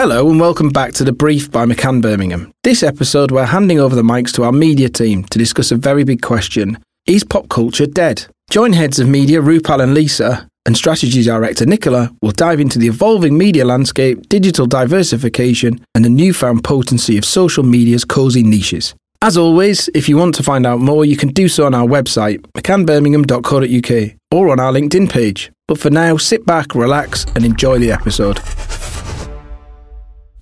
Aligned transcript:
Hello 0.00 0.30
and 0.30 0.38
welcome 0.38 0.68
back 0.68 0.92
to 0.92 1.02
The 1.02 1.10
Brief 1.10 1.50
by 1.50 1.66
McCann 1.66 2.00
Birmingham. 2.00 2.52
This 2.62 2.84
episode, 2.84 3.32
we're 3.32 3.44
handing 3.44 3.80
over 3.80 3.96
the 3.96 4.02
mics 4.02 4.32
to 4.34 4.44
our 4.44 4.52
media 4.52 4.88
team 4.88 5.24
to 5.24 5.40
discuss 5.40 5.72
a 5.72 5.76
very 5.76 6.04
big 6.04 6.22
question 6.22 6.78
Is 7.06 7.24
pop 7.24 7.48
culture 7.48 7.84
dead? 7.84 8.24
Join 8.48 8.74
heads 8.74 9.00
of 9.00 9.08
media 9.08 9.40
Ruepal 9.40 9.82
and 9.82 9.94
Lisa 9.94 10.48
and 10.66 10.76
strategy 10.76 11.24
director 11.24 11.66
Nicola 11.66 12.14
will 12.22 12.30
dive 12.30 12.60
into 12.60 12.78
the 12.78 12.86
evolving 12.86 13.36
media 13.36 13.64
landscape, 13.64 14.28
digital 14.28 14.66
diversification, 14.66 15.84
and 15.96 16.04
the 16.04 16.10
newfound 16.10 16.62
potency 16.62 17.18
of 17.18 17.24
social 17.24 17.64
media's 17.64 18.04
cosy 18.04 18.44
niches. 18.44 18.94
As 19.20 19.36
always, 19.36 19.90
if 19.96 20.08
you 20.08 20.16
want 20.16 20.36
to 20.36 20.44
find 20.44 20.64
out 20.64 20.78
more, 20.78 21.04
you 21.04 21.16
can 21.16 21.30
do 21.30 21.48
so 21.48 21.66
on 21.66 21.74
our 21.74 21.88
website, 21.88 22.38
mccannbirmingham.co.uk, 22.56 24.16
or 24.30 24.50
on 24.52 24.60
our 24.60 24.72
LinkedIn 24.72 25.10
page. 25.10 25.50
But 25.66 25.80
for 25.80 25.90
now, 25.90 26.18
sit 26.18 26.46
back, 26.46 26.76
relax, 26.76 27.26
and 27.34 27.44
enjoy 27.44 27.80
the 27.80 27.90
episode. 27.90 28.38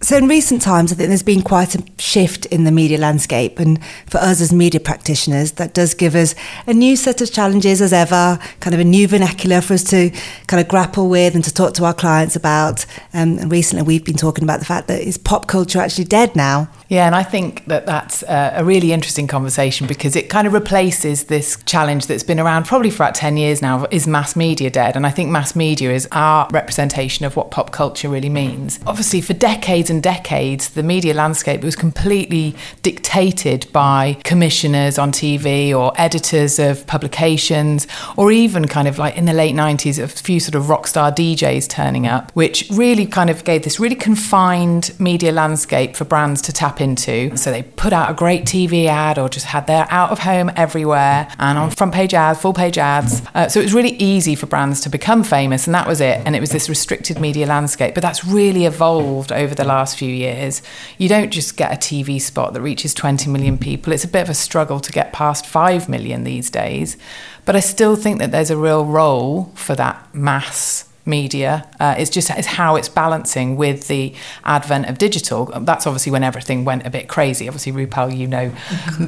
So, 0.03 0.19
in 0.19 0.29
recent 0.29 0.61
times, 0.61 0.93
I 0.93 0.95
think 0.95 1.09
there's 1.09 1.23
been 1.23 1.41
quite 1.41 1.75
a 1.75 1.83
shift 1.99 2.45
in 2.47 2.65
the 2.65 2.71
media 2.71 2.99
landscape. 2.99 3.59
And 3.59 3.83
for 4.07 4.19
us 4.19 4.43
as 4.43 4.53
media 4.53 4.79
practitioners, 4.79 5.53
that 5.53 5.73
does 5.73 5.95
give 5.95 6.15
us 6.15 6.35
a 6.67 6.75
new 6.75 6.97
set 6.97 7.23
of 7.23 7.33
challenges 7.33 7.81
as 7.81 7.95
ever, 7.95 8.39
kind 8.61 8.75
of 8.75 8.81
a 8.81 8.85
new 8.85 9.09
vernacular 9.09 9.63
for 9.63 9.73
us 9.73 9.83
to 9.85 10.11
kind 10.49 10.61
of 10.61 10.69
grapple 10.69 11.09
with 11.09 11.35
and 11.35 11.43
to 11.45 11.53
talk 11.53 11.73
to 11.75 11.87
our 11.87 11.95
clients 11.95 12.37
about. 12.37 12.85
Um, 13.15 13.39
and 13.39 13.51
recently, 13.51 13.85
we've 13.85 14.05
been 14.05 14.19
talking 14.19 14.45
about 14.45 14.59
the 14.59 14.67
fact 14.67 14.87
that 14.89 15.01
is 15.01 15.17
pop 15.17 15.47
culture 15.47 15.81
actually 15.81 16.05
dead 16.05 16.37
now? 16.37 16.69
Yeah, 16.89 17.07
and 17.07 17.17
I 17.17 17.25
think 17.25 17.65
that 17.67 17.85
that's 17.85 18.23
a 18.29 18.63
really 18.63 18.93
interesting 18.93 19.27
conversation 19.27 19.89
because 19.89 20.15
it 20.15 20.31
kind 20.31 20.47
of 20.47 20.53
replaces 20.53 21.25
this 21.25 21.61
challenge 21.65 22.07
that's 22.07 22.23
been 22.23 22.39
around 22.39 22.67
probably 22.67 22.91
for 22.91 23.03
about 23.03 23.17
10 23.17 23.37
years 23.37 23.61
now 23.61 23.87
is 23.91 24.07
mass 24.07 24.37
media 24.37 24.71
dead? 24.71 24.95
And 24.95 25.05
I 25.05 25.11
think 25.11 25.30
mass 25.30 25.57
media 25.57 25.91
is 25.91 26.07
our 26.13 26.49
representation 26.52 27.27
of 27.27 27.35
what 27.35 27.51
pop 27.51 27.73
culture 27.73 28.09
really 28.09 28.29
means. 28.29 28.79
Obviously, 28.87 29.21
for 29.21 29.33
decades 29.33 29.91
and 29.91 30.01
decades, 30.01 30.71
the 30.71 30.85
media 30.85 31.13
landscape 31.13 31.65
was 31.65 31.75
completely 31.75 32.55
dictated 32.83 33.66
by 33.73 34.16
commissioners 34.23 34.97
on 34.97 35.10
TV 35.10 35.77
or 35.77 35.93
editors 36.01 36.60
of 36.60 36.87
publications, 36.87 37.88
or 38.16 38.30
even 38.30 38.66
kind 38.69 38.87
of 38.87 38.97
like 38.97 39.16
in 39.16 39.25
the 39.25 39.32
late 39.32 39.57
90s, 39.57 40.01
a 40.01 40.07
few 40.07 40.38
sort 40.38 40.55
of 40.55 40.69
rock 40.69 40.87
star 40.87 41.10
DJs 41.10 41.69
turning 41.69 42.07
up, 42.07 42.30
which 42.32 42.69
really 42.71 43.07
kind 43.07 43.29
of 43.29 43.43
gave 43.43 43.65
this 43.65 43.80
really 43.80 43.97
confined 43.97 44.95
media 45.01 45.32
landscape 45.32 45.97
for 45.97 46.05
brands 46.05 46.41
to 46.43 46.53
tap 46.53 46.76
into. 46.80 47.37
So 47.37 47.51
they 47.51 47.63
put 47.63 47.93
out 47.93 48.10
a 48.10 48.15
great 48.15 48.45
TV 48.45 48.87
ad 48.87 49.19
or 49.19 49.29
just 49.29 49.46
had 49.46 49.66
their 49.66 49.87
out 49.91 50.10
of 50.10 50.21
home 50.21 50.51
everywhere 50.57 51.29
and 51.38 51.59
on 51.59 51.71
front 51.71 51.95
page 51.95 52.15
ads, 52.15 52.41
full 52.41 52.52
page 52.52 52.79
ads. 52.79 53.23
Uh, 53.35 53.49
so 53.49 53.60
it 53.60 53.65
was 53.65 53.74
really 53.74 53.96
easy 53.96 54.35
for 54.35 54.46
brands 54.46 54.80
to 54.82 54.88
become 54.88 55.23
famous, 55.23 55.66
and 55.66 55.74
that 55.74 55.87
was 55.87 56.01
it. 56.01 56.23
And 56.24 56.37
it 56.37 56.41
was 56.41 56.51
this 56.51 56.69
restricted 56.69 57.21
media 57.21 57.47
landscape. 57.47 57.95
But 57.95 58.02
that's 58.02 58.24
really 58.24 58.65
evolved 58.66 59.32
over 59.32 59.54
the 59.54 59.65
last 59.65 59.99
few 59.99 60.13
years. 60.13 60.63
You 60.99 61.09
don't 61.09 61.30
just 61.30 61.57
get 61.57 61.73
a 61.73 61.77
TV 61.77 62.21
spot 62.21 62.52
that 62.54 62.60
reaches 62.60 62.95
20 62.95 63.30
million 63.30 63.59
people, 63.59 63.93
it's 63.93 64.04
a 64.04 64.09
bit 64.09 64.22
of 64.22 64.31
a 64.31 64.34
struggle 64.34 64.81
to 64.81 64.93
get 64.93 65.12
past 65.12 65.47
5 65.47 65.88
million 65.88 66.25
these 66.25 66.50
days. 66.50 66.97
But 67.44 67.56
I 67.56 67.60
still 67.60 67.97
think 67.97 68.19
that 68.19 68.32
there's 68.32 68.50
a 68.50 68.56
real 68.56 68.84
role 68.84 69.53
for 69.54 69.75
that 69.77 70.15
mass 70.15 70.87
media. 71.06 71.69
Uh, 71.78 71.94
it's 71.97 72.10
just 72.10 72.28
it's 72.31 72.49
how 72.49 72.76
it's 72.76 72.88
balancing 72.88 73.56
with 73.56 73.88
the 73.88 74.12
advent 74.44 74.87
of 74.87 74.99
digital. 74.99 75.47
That's 75.60 75.87
obviously 75.87 76.12
when 76.12 76.25
everything 76.25 76.65
went 76.65 76.84
a 76.87 76.91
bit 76.91 77.09
crazy. 77.09 77.48
Obviously, 77.48 77.72
Ruepal, 77.72 78.16
you 78.16 78.26
know 78.26 78.53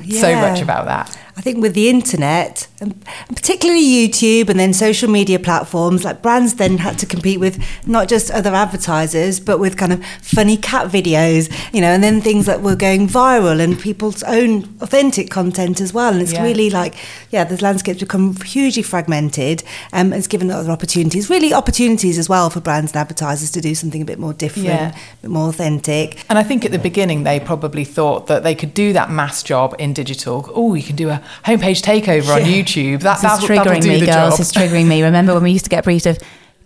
yeah. 0.04 0.20
so 0.20 0.34
much 0.36 0.60
about 0.62 0.86
that. 0.86 1.18
I 1.36 1.40
think 1.40 1.58
with 1.58 1.74
the 1.74 1.88
internet, 1.88 2.66
and 2.80 3.00
particularly 3.28 3.80
YouTube 3.80 4.48
and 4.48 4.58
then 4.58 4.72
social 4.72 5.08
media 5.08 5.38
platforms, 5.38 6.04
like 6.04 6.20
brands 6.20 6.54
then 6.54 6.78
had 6.78 6.98
to 6.98 7.06
compete 7.06 7.38
with 7.38 7.62
not 7.86 8.08
just 8.08 8.28
other 8.32 8.52
advertisers, 8.52 9.38
but 9.38 9.60
with 9.60 9.76
kind 9.76 9.92
of 9.92 10.04
funny 10.20 10.56
cat 10.56 10.88
videos, 10.88 11.48
you 11.72 11.80
know, 11.80 11.88
and 11.88 12.02
then 12.02 12.20
things 12.20 12.46
that 12.46 12.60
were 12.60 12.74
going 12.74 13.06
viral 13.06 13.60
and 13.60 13.78
people's 13.78 14.24
own 14.24 14.64
authentic 14.80 15.30
content 15.30 15.80
as 15.80 15.94
well. 15.94 16.12
And 16.12 16.20
it's 16.20 16.32
yeah. 16.32 16.42
really 16.42 16.70
like, 16.70 16.94
yeah, 17.30 17.44
the 17.44 17.56
landscape's 17.62 18.00
become 18.00 18.34
hugely 18.34 18.82
fragmented 18.82 19.62
um, 19.92 20.12
and 20.12 20.14
it's 20.14 20.26
given 20.26 20.50
other 20.50 20.72
opportunities, 20.72 21.30
really 21.30 21.54
opportunities 21.54 21.87
as 21.88 22.28
well 22.28 22.50
for 22.50 22.60
brands 22.60 22.92
and 22.92 23.00
advertisers 23.00 23.50
to 23.52 23.60
do 23.60 23.74
something 23.74 24.02
a 24.02 24.04
bit 24.04 24.18
more 24.18 24.32
different, 24.32 24.66
yeah. 24.66 24.94
a 24.94 25.22
bit 25.22 25.30
more 25.30 25.48
authentic. 25.48 26.24
And 26.28 26.38
I 26.38 26.42
think 26.42 26.64
at 26.64 26.70
the 26.70 26.78
beginning 26.78 27.24
they 27.24 27.40
probably 27.40 27.84
thought 27.84 28.26
that 28.26 28.42
they 28.42 28.54
could 28.54 28.74
do 28.74 28.92
that 28.92 29.10
mass 29.10 29.42
job 29.42 29.74
in 29.78 29.92
digital. 29.92 30.50
Oh, 30.54 30.74
you 30.74 30.82
can 30.82 30.96
do 30.96 31.08
a 31.08 31.22
homepage 31.44 31.82
takeover 31.82 32.36
on 32.36 32.42
YouTube. 32.42 33.00
That, 33.00 33.22
that's 33.22 33.44
triggering 33.44 33.86
me, 33.86 34.04
girls. 34.04 34.34
Job. 34.34 34.40
It's 34.40 34.52
triggering 34.52 34.86
me. 34.86 35.02
Remember 35.02 35.34
when 35.34 35.42
we 35.42 35.52
used 35.52 35.64
to 35.64 35.70
get 35.70 35.84
briefed 35.84 36.06
of 36.06 36.18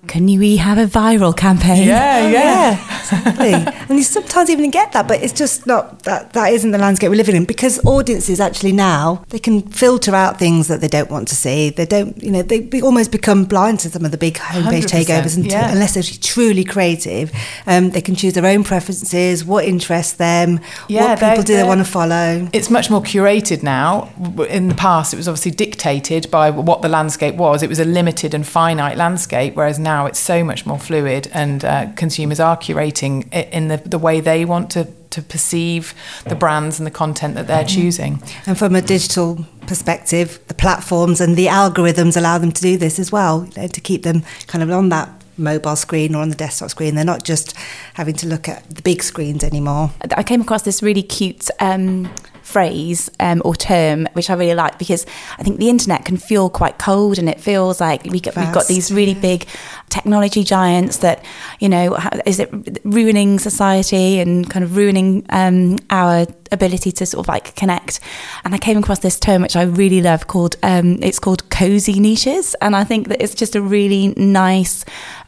can 0.09 0.27
we 0.27 0.57
have 0.57 0.79
a 0.79 0.87
viral 0.87 1.37
campaign? 1.37 1.87
Yeah, 1.87 2.29
yeah. 2.29 2.31
yeah 2.31 2.99
exactly. 2.99 3.53
and 3.89 3.99
you 3.99 4.03
sometimes 4.03 4.51
even 4.51 4.71
get 4.71 4.93
that, 4.93 5.07
but 5.07 5.23
it's 5.23 5.33
just 5.33 5.67
not 5.67 6.03
that 6.03 6.33
that 6.33 6.53
isn't 6.53 6.73
the 6.73 6.79
landscape 6.79 7.09
we're 7.09 7.17
living 7.17 7.37
in 7.37 7.45
because 7.45 7.85
audiences 7.85 8.41
actually 8.41 8.73
now 8.73 9.25
they 9.29 9.39
can 9.39 9.63
filter 9.63 10.15
out 10.15 10.39
things 10.39 10.69
that 10.69 10.81
they 10.81 10.89
don't 10.89 11.11
want 11.11 11.29
to 11.29 11.37
see. 11.37 11.71
They 11.71 11.87
don't, 11.87 12.21
you 12.23 12.31
know, 12.31 12.43
they 12.43 12.81
almost 12.83 13.13
become 13.13 13.45
blind 13.45 13.81
to 13.81 13.91
some 13.91 14.05
of 14.05 14.11
the 14.11 14.19
big 14.19 14.35
homepage 14.35 14.87
takeovers 14.87 15.37
and 15.37 15.47
yeah. 15.47 15.71
unless 15.71 15.95
they're 15.95 16.03
truly 16.03 16.65
creative. 16.65 17.33
Um, 17.67 17.91
they 17.91 18.01
can 18.01 18.17
choose 18.17 18.35
their 18.35 18.47
own 18.47 18.65
preferences, 18.65 19.45
what 19.45 19.65
interests 19.65 20.15
them, 20.15 20.61
yeah, 20.89 21.11
what 21.11 21.21
people 21.21 21.45
do 21.45 21.57
they 21.57 21.65
want 21.65 21.85
to 21.85 21.91
follow. 21.91 22.49
It's 22.53 22.71
much 22.71 22.91
more 22.91 23.03
curated 23.03 23.63
now. 23.63 24.11
In 24.49 24.69
the 24.69 24.75
past, 24.75 25.15
it 25.15 25.17
was 25.17 25.29
obviously 25.29 25.53
dictated 25.53 26.31
by 26.31 26.51
what 26.51 26.83
the 26.83 26.89
landscape 26.89 27.37
was. 27.37 27.63
It 27.63 27.69
was 27.69 27.79
a 27.79 27.85
limited 27.85 28.35
and 28.35 28.47
finite 28.47 28.97
landscape, 28.97 29.55
whereas 29.55 29.79
now 29.79 29.92
now 29.93 30.07
it's 30.07 30.19
so 30.19 30.43
much 30.43 30.65
more 30.65 30.79
fluid 30.79 31.29
and 31.35 31.65
uh, 31.65 31.93
consumers 31.97 32.41
are 32.41 32.57
curating 32.57 33.15
in 33.59 33.69
the, 33.69 33.77
the 33.77 33.99
way 33.99 34.21
they 34.21 34.45
want 34.45 34.71
to, 34.71 34.85
to 35.11 35.21
perceive 35.35 35.95
the 36.25 36.35
brands 36.35 36.79
and 36.81 36.87
the 36.87 36.97
content 37.05 37.35
that 37.35 37.47
they're 37.47 37.71
choosing. 37.79 38.13
And 38.47 38.57
from 38.57 38.75
a 38.75 38.81
digital 38.81 39.29
perspective, 39.67 40.29
the 40.49 40.55
platforms 40.55 41.21
and 41.21 41.37
the 41.37 41.47
algorithms 41.47 42.17
allow 42.17 42.39
them 42.39 42.53
to 42.53 42.63
do 42.63 42.79
this 42.79 42.99
as 42.99 43.13
well, 43.13 43.45
you 43.45 43.63
know, 43.63 43.69
to 43.69 43.81
keep 43.81 44.03
them 44.03 44.23
kind 44.47 44.63
of 44.65 44.71
on 44.71 44.89
that 44.89 45.09
mobile 45.37 45.77
screen 45.77 46.15
or 46.15 46.23
on 46.23 46.31
the 46.31 46.37
desktop 46.37 46.71
screen. 46.71 46.95
They're 46.95 47.05
not 47.05 47.25
just 47.25 47.55
having 47.95 48.15
to 48.17 48.27
look 48.27 48.49
at 48.49 48.69
the 48.75 48.83
big 48.83 49.03
screens 49.03 49.45
anymore. 49.45 49.91
I 50.17 50.23
came 50.23 50.41
across 50.41 50.63
this 50.63 50.83
really 50.83 51.03
cute 51.03 51.51
um, 51.61 52.11
phrase 52.43 53.11
um, 53.21 53.43
or 53.45 53.55
term, 53.55 54.07
which 54.13 54.31
I 54.31 54.35
really 54.35 54.55
like 54.55 54.79
because 54.79 55.07
I 55.39 55.43
think 55.43 55.59
the 55.59 55.69
internet 55.69 56.05
can 56.05 56.17
feel 56.17 56.51
quite 56.51 56.79
cold 56.79 57.19
and 57.19 57.29
it 57.29 57.41
feels 57.41 57.81
like 57.81 58.05
we 58.05 58.11
we've 58.11 58.53
got 58.53 58.67
these 58.67 58.93
really 58.93 59.15
big 59.15 59.47
technology 59.89 60.45
giants 60.45 60.99
that, 60.99 61.25
you 61.61 61.69
know, 61.69 61.97
is 62.27 62.41
it 62.41 62.51
ruining 62.85 63.39
society 63.39 64.21
and 64.21 64.49
kind 64.49 64.65
of 64.65 64.77
ruining 64.77 65.25
um, 65.31 65.79
our 65.91 66.27
ability 66.53 66.93
to 66.93 67.07
sort 67.07 67.25
of 67.25 67.29
like 67.29 67.55
connect. 67.57 68.01
And 68.45 68.55
I 68.55 68.59
came 68.59 68.79
across 68.79 69.01
this 69.01 69.19
term 69.19 69.43
which 69.43 69.57
I 69.57 69.63
really 69.63 70.03
love 70.03 70.27
called 70.27 70.57
um, 70.63 70.99
it's 71.03 71.19
called 71.19 71.49
cozy 71.51 71.99
niches, 71.99 72.55
and 72.61 72.77
I 72.77 72.85
think 72.85 73.09
that 73.09 73.23
it's 73.23 73.35
just 73.35 73.57
a 73.57 73.63
really 73.63 74.09
nice 74.17 74.85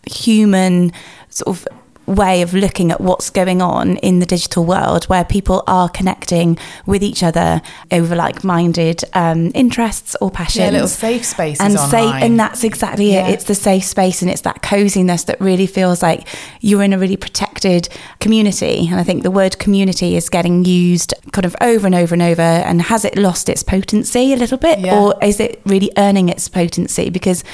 human 0.06 0.92
sort 1.30 1.56
of 1.56 1.68
way 2.06 2.42
of 2.42 2.54
looking 2.54 2.90
at 2.90 3.00
what's 3.00 3.30
going 3.30 3.62
on 3.62 3.96
in 3.98 4.18
the 4.18 4.26
digital 4.26 4.64
world 4.64 5.04
where 5.04 5.24
people 5.24 5.62
are 5.66 5.88
connecting 5.88 6.58
with 6.86 7.02
each 7.02 7.22
other 7.22 7.62
over 7.90 8.14
like-minded 8.14 9.02
um, 9.14 9.50
interests 9.54 10.16
or 10.20 10.30
passions. 10.30 10.64
Yeah, 10.64 10.70
little 10.70 10.88
safe 10.88 11.24
spaces 11.24 11.60
and 11.60 11.78
safe, 11.78 12.14
and 12.14 12.38
that's 12.38 12.64
exactly 12.64 13.12
yeah. 13.12 13.28
it. 13.28 13.34
It's 13.34 13.44
the 13.44 13.54
safe 13.54 13.84
space 13.84 14.22
and 14.22 14.30
it's 14.30 14.42
that 14.42 14.62
coziness 14.62 15.24
that 15.24 15.40
really 15.40 15.66
feels 15.66 16.02
like 16.02 16.28
you're 16.60 16.82
in 16.82 16.92
a 16.92 16.98
really 16.98 17.16
protected 17.16 17.88
community. 18.20 18.86
And 18.88 19.00
I 19.00 19.02
think 19.02 19.22
the 19.22 19.30
word 19.30 19.58
community 19.58 20.16
is 20.16 20.28
getting 20.28 20.64
used 20.64 21.14
kind 21.32 21.44
of 21.44 21.56
over 21.60 21.86
and 21.86 21.94
over 21.94 22.14
and 22.14 22.22
over. 22.22 22.42
And 22.42 22.82
has 22.82 23.04
it 23.04 23.16
lost 23.16 23.48
its 23.48 23.62
potency 23.62 24.32
a 24.32 24.36
little 24.36 24.58
bit, 24.58 24.80
yeah. 24.80 24.98
or 24.98 25.14
is 25.22 25.40
it 25.40 25.60
really 25.64 25.90
earning 25.96 26.28
its 26.28 26.48
potency? 26.48 27.10
Because 27.10 27.44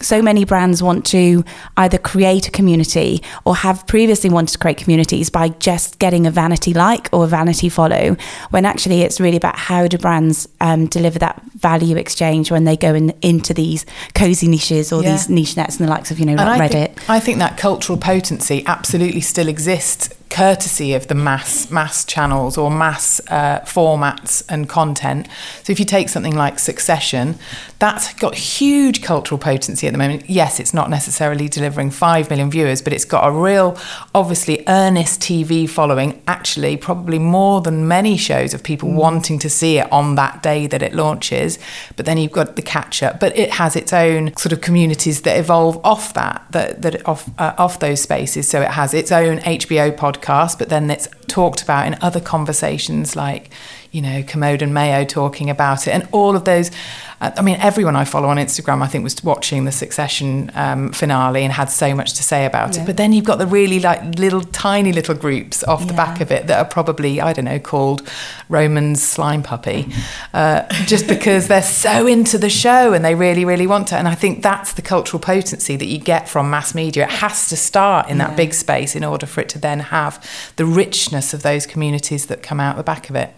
so 0.00 0.22
many 0.22 0.44
brands 0.44 0.82
want 0.82 1.04
to 1.06 1.44
either 1.76 1.98
create 1.98 2.48
a 2.48 2.50
community 2.50 3.22
or 3.44 3.56
have 3.56 3.86
previously 3.86 4.30
wanted 4.30 4.52
to 4.52 4.58
create 4.58 4.76
communities 4.76 5.30
by 5.30 5.48
just 5.48 5.98
getting 5.98 6.26
a 6.26 6.30
vanity 6.30 6.74
like 6.74 7.08
or 7.12 7.24
a 7.24 7.26
vanity 7.26 7.68
follow 7.68 8.16
when 8.50 8.64
actually 8.64 9.02
it's 9.02 9.20
really 9.20 9.36
about 9.36 9.56
how 9.56 9.86
do 9.86 9.98
brands 9.98 10.48
um, 10.60 10.86
deliver 10.86 11.18
that 11.18 11.40
value 11.52 11.96
exchange 11.96 12.50
when 12.50 12.64
they 12.64 12.76
go 12.76 12.94
in, 12.94 13.10
into 13.22 13.54
these 13.54 13.86
cozy 14.14 14.48
niches 14.48 14.92
or 14.92 15.02
yeah. 15.02 15.12
these 15.12 15.28
niche 15.28 15.56
nets 15.56 15.78
and 15.78 15.86
the 15.86 15.90
likes 15.90 16.10
of 16.10 16.18
you 16.18 16.26
know 16.26 16.34
like 16.34 16.60
I 16.60 16.68
reddit 16.68 16.94
think, 16.94 17.10
I 17.10 17.20
think 17.20 17.38
that 17.38 17.56
cultural 17.56 17.98
potency 17.98 18.62
absolutely 18.66 19.20
still 19.20 19.48
exists 19.48 20.15
courtesy 20.30 20.92
of 20.94 21.06
the 21.06 21.14
mass 21.14 21.70
mass 21.70 22.04
channels 22.04 22.58
or 22.58 22.70
mass 22.70 23.20
uh, 23.28 23.60
formats 23.60 24.42
and 24.48 24.68
content. 24.68 25.28
So 25.62 25.72
if 25.72 25.78
you 25.78 25.86
take 25.86 26.08
something 26.08 26.34
like 26.34 26.58
Succession, 26.58 27.38
that's 27.78 28.12
got 28.14 28.34
huge 28.34 29.02
cultural 29.02 29.38
potency 29.38 29.86
at 29.86 29.92
the 29.92 29.98
moment. 29.98 30.28
Yes, 30.28 30.58
it's 30.58 30.74
not 30.74 30.90
necessarily 30.90 31.48
delivering 31.48 31.90
five 31.90 32.28
million 32.28 32.50
viewers, 32.50 32.82
but 32.82 32.92
it's 32.92 33.04
got 33.04 33.26
a 33.26 33.30
real, 33.30 33.78
obviously 34.14 34.64
earnest 34.66 35.20
TV 35.20 35.68
following. 35.68 36.22
Actually, 36.26 36.76
probably 36.76 37.18
more 37.18 37.60
than 37.60 37.86
many 37.86 38.16
shows 38.16 38.52
of 38.52 38.62
people 38.62 38.88
mm. 38.88 38.96
wanting 38.96 39.38
to 39.38 39.50
see 39.50 39.78
it 39.78 39.90
on 39.92 40.16
that 40.16 40.42
day 40.42 40.66
that 40.66 40.82
it 40.82 40.94
launches. 40.94 41.58
But 41.96 42.06
then 42.06 42.18
you've 42.18 42.32
got 42.32 42.56
the 42.56 42.62
catch 42.62 43.02
up. 43.02 43.20
But 43.20 43.36
it 43.36 43.52
has 43.52 43.76
its 43.76 43.92
own 43.92 44.36
sort 44.36 44.52
of 44.52 44.60
communities 44.60 45.22
that 45.22 45.38
evolve 45.38 45.78
off 45.84 46.14
that, 46.14 46.44
that 46.50 46.82
that 46.82 47.06
off 47.06 47.28
uh, 47.38 47.54
off 47.58 47.78
those 47.78 48.02
spaces. 48.02 48.48
So 48.48 48.60
it 48.60 48.70
has 48.70 48.92
its 48.92 49.12
own 49.12 49.38
HBO 49.38 49.94
podcast 49.96 50.15
podcast, 50.16 50.58
but 50.58 50.68
then 50.68 50.90
it's 50.90 51.08
talked 51.28 51.62
about 51.62 51.86
in 51.86 51.96
other 52.00 52.20
conversations 52.20 53.16
like, 53.16 53.50
you 53.96 54.02
know, 54.02 54.22
Kermode 54.22 54.60
and 54.60 54.74
Mayo 54.74 55.06
talking 55.06 55.48
about 55.48 55.88
it, 55.88 55.92
and 55.92 56.06
all 56.12 56.36
of 56.36 56.44
those. 56.44 56.70
Uh, 57.18 57.30
I 57.34 57.40
mean, 57.40 57.56
everyone 57.60 57.96
I 57.96 58.04
follow 58.04 58.28
on 58.28 58.36
Instagram, 58.36 58.82
I 58.82 58.88
think, 58.88 59.02
was 59.02 59.24
watching 59.24 59.64
the 59.64 59.72
Succession 59.72 60.52
um, 60.54 60.92
finale 60.92 61.44
and 61.44 61.50
had 61.50 61.70
so 61.70 61.94
much 61.94 62.12
to 62.12 62.22
say 62.22 62.44
about 62.44 62.76
yeah. 62.76 62.82
it. 62.82 62.86
But 62.86 62.98
then 62.98 63.14
you've 63.14 63.24
got 63.24 63.38
the 63.38 63.46
really 63.46 63.80
like 63.80 64.18
little 64.18 64.42
tiny 64.42 64.92
little 64.92 65.14
groups 65.14 65.64
off 65.64 65.80
yeah. 65.80 65.86
the 65.86 65.92
back 65.94 66.20
of 66.20 66.30
it 66.30 66.46
that 66.48 66.58
are 66.58 66.68
probably 66.68 67.22
I 67.22 67.32
don't 67.32 67.46
know 67.46 67.58
called 67.58 68.06
Roman's 68.50 69.02
slime 69.02 69.42
puppy, 69.42 69.90
uh, 70.34 70.68
just 70.84 71.08
because 71.08 71.48
they're 71.48 71.62
so 71.62 72.06
into 72.06 72.36
the 72.36 72.50
show 72.50 72.92
and 72.92 73.02
they 73.02 73.14
really 73.14 73.46
really 73.46 73.66
want 73.66 73.88
to. 73.88 73.96
And 73.96 74.06
I 74.06 74.14
think 74.14 74.42
that's 74.42 74.74
the 74.74 74.82
cultural 74.82 75.18
potency 75.18 75.76
that 75.76 75.86
you 75.86 75.98
get 75.98 76.28
from 76.28 76.50
mass 76.50 76.74
media. 76.74 77.04
It 77.04 77.12
has 77.12 77.48
to 77.48 77.56
start 77.56 78.10
in 78.10 78.18
yeah. 78.18 78.26
that 78.26 78.36
big 78.36 78.52
space 78.52 78.94
in 78.94 79.04
order 79.04 79.24
for 79.24 79.40
it 79.40 79.48
to 79.50 79.58
then 79.58 79.80
have 79.80 80.22
the 80.56 80.66
richness 80.66 81.32
of 81.32 81.42
those 81.42 81.64
communities 81.64 82.26
that 82.26 82.42
come 82.42 82.60
out 82.60 82.76
the 82.76 82.82
back 82.82 83.08
of 83.08 83.16
it. 83.16 83.32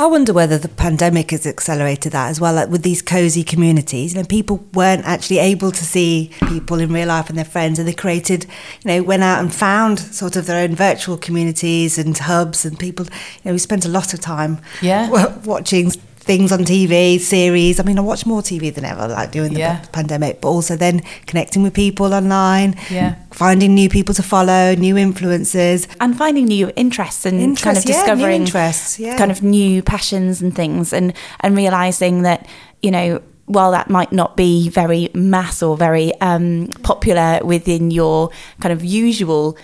I 0.00 0.06
wonder 0.06 0.32
whether 0.32 0.58
the 0.58 0.68
pandemic 0.68 1.32
has 1.32 1.44
accelerated 1.44 2.12
that 2.12 2.28
as 2.28 2.40
well, 2.40 2.54
like 2.54 2.68
with 2.68 2.84
these 2.84 3.02
cozy 3.02 3.42
communities. 3.42 4.14
You 4.14 4.20
know, 4.20 4.26
people 4.28 4.64
weren't 4.72 5.04
actually 5.04 5.40
able 5.40 5.72
to 5.72 5.84
see 5.84 6.30
people 6.46 6.78
in 6.78 6.92
real 6.92 7.08
life 7.08 7.28
and 7.28 7.36
their 7.36 7.44
friends, 7.44 7.80
and 7.80 7.88
they 7.88 7.92
created, 7.92 8.44
you 8.84 8.88
know, 8.92 9.02
went 9.02 9.24
out 9.24 9.40
and 9.40 9.52
found 9.52 9.98
sort 9.98 10.36
of 10.36 10.46
their 10.46 10.62
own 10.62 10.76
virtual 10.76 11.16
communities 11.16 11.98
and 11.98 12.16
hubs, 12.16 12.64
and 12.64 12.78
people. 12.78 13.06
You 13.06 13.46
know, 13.46 13.52
we 13.52 13.58
spent 13.58 13.84
a 13.84 13.88
lot 13.88 14.14
of 14.14 14.20
time, 14.20 14.60
yeah, 14.82 15.10
watching 15.44 15.90
things 16.28 16.52
on 16.52 16.60
TV, 16.60 17.18
series. 17.18 17.80
I 17.80 17.84
mean, 17.84 17.98
I 17.98 18.02
watch 18.02 18.26
more 18.26 18.42
TV 18.42 18.72
than 18.72 18.84
ever, 18.84 19.08
like 19.08 19.32
during 19.32 19.54
the 19.54 19.60
yeah. 19.60 19.84
pandemic, 19.92 20.42
but 20.42 20.50
also 20.50 20.76
then 20.76 21.00
connecting 21.26 21.62
with 21.62 21.72
people 21.72 22.12
online, 22.12 22.76
yeah. 22.90 23.14
finding 23.30 23.74
new 23.74 23.88
people 23.88 24.14
to 24.14 24.22
follow, 24.22 24.74
new 24.74 24.98
influences, 24.98 25.88
and 26.00 26.18
finding 26.18 26.44
new 26.44 26.70
interests 26.76 27.24
and 27.24 27.40
interests, 27.40 27.64
kind 27.64 27.78
of 27.78 27.84
discovering 27.84 28.42
interests, 28.42 28.98
yeah. 29.00 29.16
kind 29.16 29.30
of 29.30 29.42
new 29.42 29.82
passions 29.82 30.42
and 30.42 30.54
things, 30.54 30.92
and 30.92 31.14
and 31.40 31.56
realizing 31.56 32.22
that 32.22 32.46
you 32.82 32.90
know 32.90 33.22
while 33.46 33.72
that 33.72 33.88
might 33.88 34.12
not 34.12 34.36
be 34.36 34.68
very 34.68 35.08
mass 35.14 35.62
or 35.62 35.78
very 35.78 36.12
um, 36.20 36.68
popular 36.82 37.40
within 37.42 37.90
your 37.90 38.28
kind 38.60 38.74
of 38.74 38.84
usual 38.84 39.56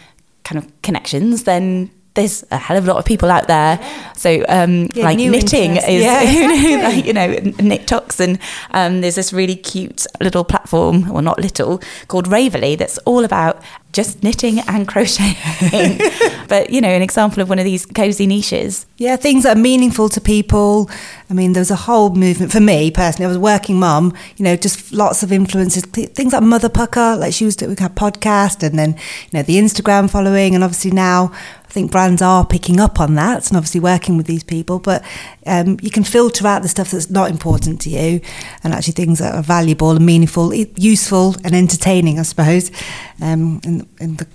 kind 0.45 0.59
of 0.59 0.67
connections, 0.81 1.45
then 1.45 1.91
there's 2.15 2.45
a 2.51 2.57
hell 2.57 2.77
of 2.77 2.85
a 2.85 2.89
lot 2.89 2.99
of 2.99 3.05
people 3.05 3.31
out 3.31 3.49
there. 3.49 3.81
So, 4.17 4.45
um, 4.49 4.89
yeah, 4.95 5.05
like 5.05 5.19
knitting 5.19 5.77
interest. 5.77 5.89
is, 5.89 6.03
yeah, 6.03 6.23
exactly. 6.23 6.77
like, 6.83 7.05
you 7.05 7.13
know, 7.13 7.27
knit 7.63 7.87
talks, 7.87 8.21
and 8.21 8.39
um, 8.71 9.01
there's 9.01 9.17
this 9.17 9.33
really 9.33 9.57
cute 9.57 10.07
little 10.21 10.45
platform, 10.45 11.11
or 11.11 11.23
not 11.23 11.39
little, 11.39 11.81
called 12.09 12.27
Ravelry 12.27 12.79
that's 12.79 12.99
all 12.99 13.25
about 13.25 13.63
just 13.95 14.23
knitting 14.23 14.61
and 14.61 14.87
crocheting. 14.87 15.99
but, 16.49 16.69
you 16.71 16.81
know, 16.81 16.89
an 16.89 17.01
example 17.01 17.41
of 17.41 17.49
one 17.49 17.59
of 17.59 17.65
these 17.65 17.87
cozy 17.87 18.27
niches. 18.27 18.87
Yeah, 18.99 19.17
things 19.17 19.45
that 19.45 19.57
are 19.57 19.61
meaningful 19.61 20.09
to 20.11 20.21
people. 20.21 20.91
I 21.31 21.35
mean, 21.35 21.55
there's 21.55 21.71
a 21.71 21.77
whole 21.77 22.11
movement 22.11 22.53
for 22.53 22.61
me 22.61 22.91
personally. 22.91 23.25
I 23.25 23.29
was 23.29 23.37
a 23.39 23.41
working 23.41 23.79
mum, 23.79 24.13
you 24.37 24.45
know, 24.45 24.57
just 24.57 24.93
lots 24.93 25.23
of 25.23 25.33
influences. 25.33 25.85
Things 25.85 26.33
like 26.33 26.43
Mother 26.43 26.69
Pukka, 26.69 27.19
like 27.19 27.33
she 27.33 27.45
was 27.45 27.57
doing 27.57 27.77
her 27.77 27.89
podcast, 27.89 28.63
and 28.67 28.79
then, 28.79 28.91
you 29.31 29.39
know, 29.39 29.43
the 29.43 29.57
Instagram 29.57 30.11
following, 30.11 30.55
and 30.55 30.63
obviously 30.63 30.91
now 30.91 31.33
I 31.65 31.73
think 31.75 31.91
brands 31.91 32.23
are 32.23 32.47
picking 32.47 32.79
up 32.79 33.01
on 33.01 33.15
that 33.17 33.49
and 33.49 33.57
obviously 33.57 33.81
working 33.81 34.17
with 34.17 34.27
these 34.27 34.45
people, 34.45 34.79
but 34.79 35.03
um, 35.45 35.77
you 35.83 35.91
can 35.91 36.05
filter 36.05 36.47
out 36.47 36.63
the 36.63 36.69
stuff 36.69 36.93
that's 36.93 37.11
not 37.11 37.31
important 37.31 37.81
to 37.81 37.91
you 37.91 38.21
and 38.63 38.73
actually 38.73 38.93
things 38.93 39.19
that 39.19 39.35
are 39.35 39.43
valuable 39.43 39.91
and 39.91 40.07
meaningful, 40.07 40.55
useful 40.55 41.35
and 41.43 41.53
entertaining, 41.53 42.21
I 42.21 42.23
suppose, 42.23 42.71
um, 43.21 43.61
in, 44.01 44.17
the 44.17 44.27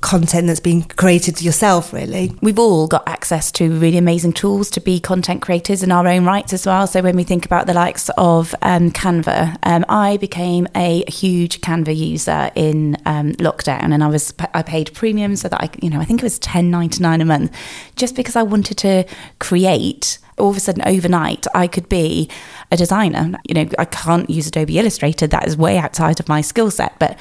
content 0.00 0.48
that's 0.48 0.60
being 0.60 0.82
created 0.82 1.40
yourself 1.40 1.92
really. 1.92 2.36
We've 2.42 2.58
all 2.58 2.86
got 2.86 3.06
access 3.08 3.50
to 3.52 3.70
really 3.78 3.96
amazing 3.96 4.34
tools 4.34 4.68
to 4.70 4.80
be 4.80 5.00
content 5.00 5.40
creators 5.40 5.82
in 5.82 5.92
our 5.92 6.06
own 6.06 6.24
rights 6.24 6.52
as 6.52 6.66
well. 6.66 6.86
So 6.86 7.00
when 7.00 7.16
we 7.16 7.24
think 7.24 7.46
about 7.46 7.66
the 7.66 7.74
likes 7.74 8.10
of 8.18 8.54
um, 8.62 8.90
canva 8.90 9.56
um, 9.62 9.84
i 9.88 10.16
became 10.16 10.66
a 10.74 11.04
huge 11.10 11.60
canva 11.60 11.96
user 11.96 12.50
in 12.54 12.96
um, 13.06 13.32
lockdown 13.34 13.92
and 13.92 14.02
i 14.04 14.08
was 14.08 14.34
i 14.54 14.62
paid 14.62 14.92
premium 14.94 15.36
so 15.36 15.48
that 15.48 15.60
i 15.62 15.70
you 15.80 15.88
know 15.88 16.00
i 16.00 16.04
think 16.04 16.20
it 16.20 16.24
was 16.24 16.38
10.99 16.40 17.22
a 17.22 17.24
month 17.24 17.56
just 17.96 18.14
because 18.16 18.36
i 18.36 18.42
wanted 18.42 18.76
to 18.78 19.04
create. 19.38 20.18
All 20.38 20.50
of 20.50 20.56
a 20.56 20.60
sudden 20.60 20.82
overnight 20.86 21.46
I 21.54 21.66
could 21.66 21.88
be 21.90 22.28
a 22.70 22.76
designer. 22.76 23.38
You 23.46 23.54
know, 23.54 23.68
I 23.78 23.84
can't 23.84 24.28
use 24.30 24.48
Adobe 24.48 24.78
Illustrator, 24.78 25.26
that 25.26 25.46
is 25.46 25.56
way 25.58 25.76
outside 25.76 26.20
of 26.20 26.28
my 26.28 26.40
skill 26.40 26.70
set, 26.70 26.98
but 26.98 27.18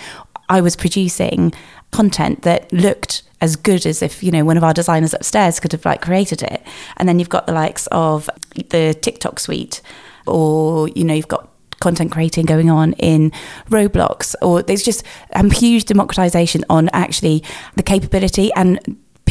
I 0.52 0.60
was 0.60 0.76
producing 0.76 1.54
content 1.92 2.42
that 2.44 2.72
looked 2.74 3.24
as 3.40 3.56
good 3.56 3.86
as 3.86 4.02
if 4.02 4.22
you 4.22 4.32
know 4.32 4.44
one 4.44 4.58
of 4.58 4.64
our 4.64 4.74
designers 4.74 5.14
upstairs 5.14 5.60
could 5.60 5.72
have 5.72 5.86
like 5.86 6.02
created 6.02 6.44
it. 6.44 6.62
And 6.98 7.08
then 7.08 7.18
you've 7.20 7.30
got 7.30 7.48
the 7.48 7.54
likes 7.54 7.88
of 7.88 8.30
the 8.70 8.94
tiktok 9.02 9.40
suite 9.40 9.82
or 10.28 10.90
you 10.90 11.06
know 11.06 11.14
you've 11.14 11.30
got 11.30 11.48
content 11.80 12.12
creating 12.12 12.46
going 12.46 12.70
on 12.70 12.94
in 12.94 13.32
roblox 13.70 14.36
or 14.42 14.62
there's 14.62 14.84
just 14.84 15.04
a 15.32 15.52
huge 15.52 15.86
democratization 15.86 16.64
on 16.70 16.90
actually 16.94 17.44
the 17.76 17.82
capability 17.82 18.54
and 18.54 18.78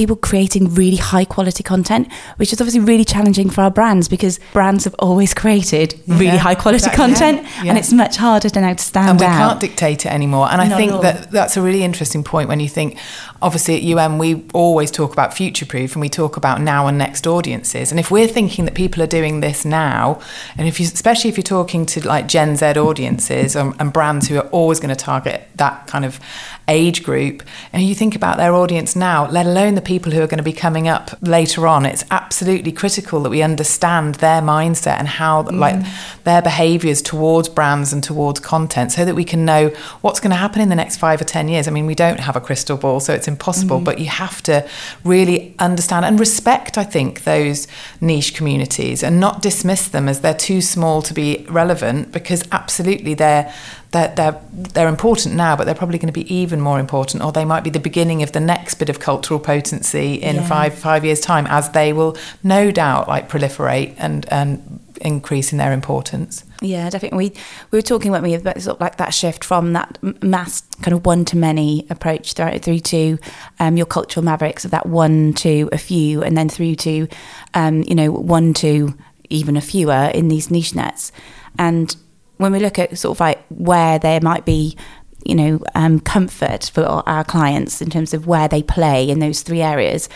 people 0.01 0.17
creating 0.17 0.75
really 0.75 0.97
high 0.97 1.27
quality 1.27 1.63
content, 1.63 2.11
which 2.37 2.55
is 2.55 2.61
obviously 2.61 2.81
really 2.81 3.05
challenging 3.05 3.51
for 3.51 3.61
our 3.61 3.71
brands 3.71 4.09
because 4.09 4.41
brands 4.55 4.85
have 4.85 4.95
always 4.99 5.35
created 5.35 5.93
yeah, 6.07 6.19
really 6.19 6.39
high 6.39 6.55
quality 6.55 6.87
exactly. 6.87 7.05
content 7.05 7.43
yeah, 7.43 7.65
yeah. 7.65 7.69
and 7.69 7.79
it's 7.79 7.93
much 7.93 8.17
harder 8.17 8.49
to 8.49 8.61
now 8.63 8.73
to 8.73 8.83
stand 8.83 9.07
out. 9.07 9.11
and 9.11 9.21
we 9.21 9.27
out. 9.27 9.49
can't 9.51 9.61
dictate 9.61 10.07
it 10.07 10.13
anymore. 10.13 10.49
And 10.51 10.57
Not 10.57 10.73
I 10.73 10.77
think 10.79 11.03
that 11.03 11.31
that's 11.31 11.59
a 11.59 11.63
really 11.63 11.83
interesting 11.83 12.25
point 12.25 12.49
when 12.49 12.61
you 12.61 12.69
think, 12.69 12.99
obviously 13.43 13.77
at 13.77 13.99
UM 13.99 14.19
we 14.19 14.45
always 14.53 14.91
talk 14.91 15.13
about 15.13 15.35
future 15.35 15.67
proof 15.67 15.95
and 15.95 16.01
we 16.01 16.09
talk 16.09 16.37
about 16.37 16.61
now 16.61 16.87
and 16.87 16.99
next 16.99 17.27
audiences. 17.27 17.91
And 17.91 17.99
if 17.99 18.11
we're 18.11 18.27
thinking 18.27 18.65
that 18.67 18.75
people 18.75 19.03
are 19.03 19.07
doing 19.07 19.41
this 19.41 19.65
now, 19.65 20.21
and 20.57 20.69
if 20.69 20.79
you, 20.81 20.87
especially 20.87 21.31
if 21.31 21.37
you're 21.37 21.43
talking 21.43 21.87
to 21.87 22.07
like 22.07 22.29
Gen 22.29 22.57
Z 22.57 22.67
audiences 22.67 23.57
and, 23.57 23.75
and 23.79 23.93
brands 23.93 24.29
who 24.29 24.37
are 24.37 24.49
always 24.49 24.81
going 24.81 24.95
to 24.95 25.05
target 25.05 25.49
that 25.57 25.87
kind 25.87 26.05
of 26.05 26.21
age 26.69 27.03
group, 27.03 27.43
and 27.73 27.83
you 27.83 27.95
think 27.95 28.15
about 28.15 28.37
their 28.37 28.55
audience 28.55 28.95
now, 28.95 29.29
let 29.29 29.47
alone 29.47 29.75
the 29.75 29.83
people 29.83 30.13
who 30.13 30.21
are 30.21 30.27
going 30.27 30.39
to 30.39 30.45
be 30.45 30.53
coming 30.53 30.89
up 30.89 31.11
later 31.23 31.67
on, 31.67 31.87
it's 31.87 32.05
absolutely 32.11 32.73
critical 32.73 33.21
that 33.23 33.31
we 33.31 33.43
understand 33.43 34.17
their 34.17 34.41
mindset 34.41 34.99
and 34.99 35.09
how 35.09 35.43
mm. 35.43 35.59
like 35.59 35.85
their 36.25 36.43
behaviors 36.43 37.03
towards 37.03 37.49
brands 37.49 37.93
and 37.93 38.05
towards 38.05 38.41
content 38.41 38.93
so 38.93 39.05
that 39.05 39.15
we 39.15 39.25
can 39.25 39.45
know 39.45 39.69
what's 40.03 40.21
going 40.21 40.31
to 40.31 40.37
happen 40.37 40.61
in 40.61 40.69
the 40.69 40.75
next 40.75 40.99
5 40.99 41.21
or 41.21 41.25
10 41.25 41.49
years. 41.49 41.67
I 41.67 41.71
mean, 41.71 41.87
we 41.87 41.95
don't 41.95 42.21
have 42.21 42.37
a 42.37 42.41
crystal 42.41 42.77
ball, 42.77 43.01
so 43.01 43.15
it's 43.15 43.29
impossible, 43.31 43.81
mm. 43.81 43.85
but 43.85 43.99
you 43.99 44.07
have 44.07 44.43
to 44.43 44.57
really 45.05 45.55
understand 45.59 46.05
and 46.05 46.21
respect 46.21 46.77
I 46.77 46.85
think 46.85 47.25
those 47.25 47.67
niche 48.01 48.35
communities 48.35 49.03
and 49.03 49.19
not 49.19 49.43
dismiss 49.43 49.89
them 49.89 50.09
as 50.09 50.21
they're 50.21 50.35
too 50.51 50.61
small 50.61 51.03
to 51.03 51.15
be 51.15 51.47
relevant 51.49 52.13
because 52.13 52.43
absolutely 52.53 53.15
they're 53.15 53.53
they're, 53.93 54.15
they're, 54.15 54.41
they're 54.53 54.89
important 54.89 55.35
now, 55.35 55.57
but 55.57 55.65
they're 55.65 55.75
probably 55.75 55.99
going 55.99 56.13
to 56.15 56.21
be 56.25 56.33
even 56.33 56.61
more 56.61 56.79
important, 56.79 57.25
or 57.25 57.33
they 57.33 57.45
might 57.45 57.65
be 57.65 57.71
the 57.71 57.81
beginning 57.81 58.23
of 58.23 58.31
the 58.31 58.39
next 58.39 58.75
bit 58.77 58.89
of 58.89 59.01
cultural 59.01 59.41
potency 59.41 60.15
in 60.15 60.37
yeah. 60.37 60.47
five 60.47 60.75
five 60.75 61.05
years' 61.05 61.21
time, 61.21 61.47
as 61.49 61.71
they 61.71 61.93
will 61.93 62.17
no 62.45 62.71
doubt 62.71 63.09
like 63.09 63.29
proliferate 63.29 63.95
and 63.99 64.27
and 64.31 64.81
increase 65.01 65.53
in 65.53 65.59
their 65.59 65.73
importance. 65.73 66.45
Yeah, 66.61 66.91
definitely. 66.91 67.19
We 67.19 67.31
we 67.71 67.79
were 67.79 67.83
talking 67.83 68.11
about 68.11 68.23
me 68.23 68.35
about 68.35 68.61
sort 68.61 68.77
of 68.77 68.81
like 68.81 68.97
that 68.97 69.15
shift 69.15 69.45
from 69.45 69.73
that 69.73 69.99
mass 70.23 70.61
kind 70.83 70.95
of 70.95 71.07
one 71.07 71.25
to 71.27 71.37
many 71.37 71.87
approach 71.91 72.35
through, 72.35 72.59
through 72.59 72.81
to 72.81 73.19
um, 73.59 73.77
your 73.77 73.87
cultural 73.87 74.25
mavericks 74.25 74.65
of 74.65 74.71
that 74.71 74.87
one 74.87 75.33
to 75.35 75.69
a 75.73 75.79
few, 75.79 76.23
and 76.23 76.37
then 76.37 76.49
through 76.49 76.75
to 76.77 77.09
um, 77.55 77.83
you 77.87 77.95
know 77.95 78.11
one 78.11 78.55
to 78.55 78.95
even 79.29 79.57
a 79.57 79.61
fewer 79.61 80.11
in 80.15 80.29
these 80.29 80.51
niche 80.51 80.75
nets, 80.75 81.13
and 81.59 81.97
when 82.37 82.53
we 82.53 82.59
look 82.59 82.79
at 82.79 82.97
sort 82.99 83.17
of 83.17 83.21
like 83.21 83.45
where 83.49 83.99
there 83.99 84.21
might 84.21 84.45
be 84.45 84.77
you 85.25 85.35
know 85.35 85.61
um, 85.75 86.01
comfort 86.01 86.71
for 86.73 86.85
our 86.85 87.25
clients 87.25 87.83
in 87.83 87.91
terms 87.91 88.15
of 88.15 88.27
where 88.27 88.49
they 88.49 88.63
play 88.63 89.09
in 89.09 89.19
those 89.19 89.43
three 89.43 89.61
areas 89.61 90.09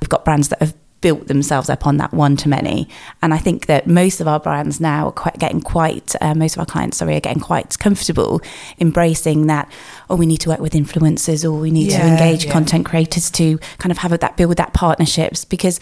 we've 0.00 0.08
got 0.08 0.24
brands 0.24 0.48
that 0.48 0.60
have 0.60 0.74
built 1.00 1.26
themselves 1.26 1.68
up 1.68 1.86
on 1.86 1.98
that 1.98 2.12
one 2.12 2.36
to 2.36 2.48
many 2.48 2.88
and 3.22 3.34
i 3.34 3.38
think 3.38 3.66
that 3.66 3.86
most 3.86 4.20
of 4.20 4.26
our 4.26 4.40
brands 4.40 4.80
now 4.80 5.06
are 5.08 5.12
quite 5.12 5.38
getting 5.38 5.60
quite 5.60 6.14
uh, 6.20 6.34
most 6.34 6.54
of 6.54 6.60
our 6.60 6.66
clients 6.66 6.96
sorry 6.98 7.16
are 7.16 7.20
getting 7.20 7.42
quite 7.42 7.78
comfortable 7.78 8.40
embracing 8.80 9.46
that 9.46 9.70
oh 10.10 10.16
we 10.16 10.26
need 10.26 10.38
to 10.38 10.48
work 10.48 10.60
with 10.60 10.72
influencers 10.72 11.44
or 11.44 11.52
we 11.52 11.70
need 11.70 11.92
yeah, 11.92 12.00
to 12.00 12.06
engage 12.06 12.44
yeah. 12.44 12.52
content 12.52 12.86
creators 12.86 13.30
to 13.30 13.58
kind 13.78 13.92
of 13.92 13.98
have 13.98 14.18
that 14.18 14.36
build 14.36 14.56
that 14.56 14.72
partnerships 14.72 15.44
because 15.44 15.78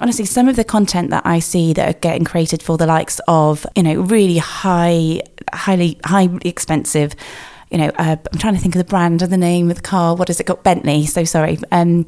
honestly, 0.00 0.24
some 0.24 0.48
of 0.48 0.56
the 0.56 0.64
content 0.64 1.10
that 1.10 1.24
I 1.26 1.38
see 1.38 1.72
that 1.72 1.88
are 1.88 1.98
getting 1.98 2.24
created 2.24 2.62
for 2.62 2.76
the 2.76 2.86
likes 2.86 3.20
of, 3.26 3.66
you 3.74 3.82
know, 3.82 4.00
really 4.00 4.38
high, 4.38 5.22
highly, 5.52 5.98
highly 6.04 6.38
expensive, 6.44 7.14
you 7.70 7.78
know, 7.78 7.90
uh, 7.96 8.16
I'm 8.32 8.38
trying 8.38 8.54
to 8.54 8.60
think 8.60 8.74
of 8.74 8.78
the 8.78 8.88
brand 8.88 9.22
and 9.22 9.32
the 9.32 9.36
name 9.36 9.70
of 9.70 9.76
the 9.76 9.82
car. 9.82 10.14
What 10.14 10.28
has 10.28 10.40
it 10.40 10.46
got? 10.46 10.64
Bentley. 10.64 11.06
So 11.06 11.24
sorry. 11.24 11.58
Um, 11.70 12.06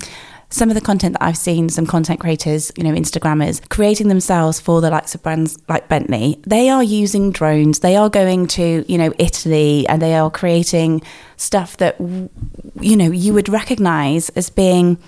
some 0.51 0.69
of 0.69 0.75
the 0.75 0.81
content 0.81 1.15
that 1.15 1.23
I've 1.23 1.37
seen, 1.37 1.69
some 1.69 1.87
content 1.87 2.21
creators, 2.21 2.73
you 2.77 2.83
know, 2.83 2.93
Instagrammers, 2.93 3.67
creating 3.69 4.09
themselves 4.09 4.59
for 4.61 4.81
the 4.81 4.91
likes 4.91 5.15
of 5.15 5.23
brands 5.23 5.59
like 5.69 5.89
Bentley, 5.89 6.41
they 6.45 6.69
are 6.69 6.83
using 6.83 7.31
drones. 7.31 7.79
They 7.79 7.97
are 7.97 8.11
going 8.11 8.49
to, 8.49 8.85
you 8.91 8.99
know, 8.99 9.13
Italy 9.19 9.87
and 9.89 10.03
they 10.03 10.15
are 10.15 10.31
creating 10.31 11.03
stuff 11.37 11.77
that, 11.77 11.99
you 12.01 12.97
know, 12.97 13.11
you 13.11 13.33
would 13.33 13.49
recognize 13.49 14.29
as 14.31 14.51
being 14.51 14.99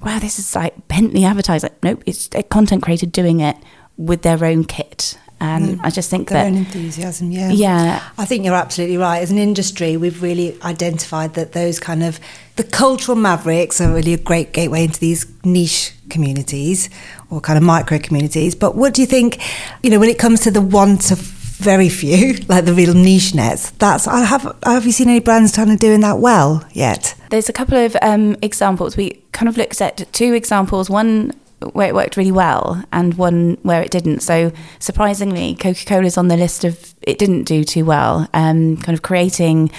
wow, 0.00 0.18
this 0.18 0.38
is 0.38 0.54
like 0.54 0.88
Bentley 0.88 1.24
advertising. 1.24 1.70
Nope, 1.82 2.02
it's 2.06 2.28
a 2.34 2.42
content 2.42 2.82
creator 2.82 3.06
doing 3.06 3.40
it 3.40 3.56
with 3.96 4.22
their 4.22 4.44
own 4.44 4.64
kit. 4.64 5.18
And 5.40 5.78
mm. 5.78 5.80
I 5.84 5.90
just 5.90 6.10
think 6.10 6.28
their 6.28 6.42
that 6.42 6.50
own 6.50 6.58
enthusiasm, 6.58 7.30
yeah, 7.30 7.50
yeah. 7.50 8.02
I 8.18 8.24
think 8.24 8.44
you're 8.44 8.54
absolutely 8.54 8.96
right. 8.96 9.18
As 9.18 9.30
an 9.30 9.38
industry, 9.38 9.96
we've 9.96 10.20
really 10.20 10.60
identified 10.62 11.34
that 11.34 11.52
those 11.52 11.78
kind 11.78 12.02
of 12.02 12.18
the 12.56 12.64
cultural 12.64 13.16
mavericks 13.16 13.80
are 13.80 13.94
really 13.94 14.14
a 14.14 14.18
great 14.18 14.52
gateway 14.52 14.84
into 14.84 14.98
these 14.98 15.26
niche 15.44 15.94
communities 16.10 16.90
or 17.30 17.40
kind 17.40 17.56
of 17.56 17.62
micro 17.62 17.98
communities. 17.98 18.56
But 18.56 18.74
what 18.74 18.94
do 18.94 19.00
you 19.00 19.06
think? 19.06 19.40
You 19.82 19.90
know, 19.90 20.00
when 20.00 20.10
it 20.10 20.18
comes 20.18 20.40
to 20.40 20.50
the 20.50 20.60
want 20.60 21.12
of 21.12 21.18
very 21.58 21.88
few, 21.88 22.34
like 22.48 22.64
the 22.64 22.74
real 22.74 22.94
niche 22.94 23.34
nets. 23.34 23.70
That's 23.72 24.06
I 24.06 24.24
have. 24.24 24.56
Have 24.64 24.86
you 24.86 24.92
seen 24.92 25.08
any 25.08 25.20
brands 25.20 25.54
kind 25.54 25.70
of 25.70 25.78
doing 25.78 26.00
that 26.00 26.18
well 26.18 26.66
yet? 26.72 27.14
There's 27.30 27.48
a 27.48 27.52
couple 27.52 27.76
of 27.76 27.96
um, 28.02 28.36
examples. 28.42 28.96
We 28.96 29.22
kind 29.32 29.48
of 29.48 29.56
looked 29.56 29.80
at 29.80 30.10
two 30.12 30.34
examples. 30.34 30.88
One 30.88 31.32
where 31.72 31.88
it 31.88 31.94
worked 31.94 32.16
really 32.16 32.32
well 32.32 32.84
and 32.92 33.14
one 33.14 33.58
where 33.62 33.82
it 33.82 33.90
didn't. 33.90 34.20
So 34.20 34.52
surprisingly, 34.78 35.54
Coca 35.54 35.84
Cola 35.84 36.04
is 36.04 36.16
on 36.16 36.28
the 36.28 36.36
list 36.36 36.64
of 36.64 36.94
it 37.02 37.18
didn't 37.18 37.44
do 37.44 37.64
too 37.64 37.84
well. 37.84 38.28
Um, 38.32 38.76
kind 38.76 38.96
of 38.96 39.02
creating 39.02 39.70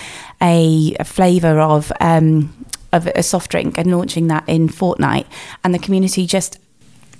a, 0.41 0.95
a 0.99 1.05
flavour 1.05 1.59
of 1.59 1.91
um, 1.99 2.53
of 2.91 3.07
a 3.07 3.23
soft 3.23 3.51
drink 3.51 3.77
and 3.77 3.91
launching 3.91 4.27
that 4.27 4.47
in 4.47 4.67
Fortnite, 4.67 5.27
and 5.63 5.73
the 5.73 5.79
community 5.79 6.25
just 6.25 6.59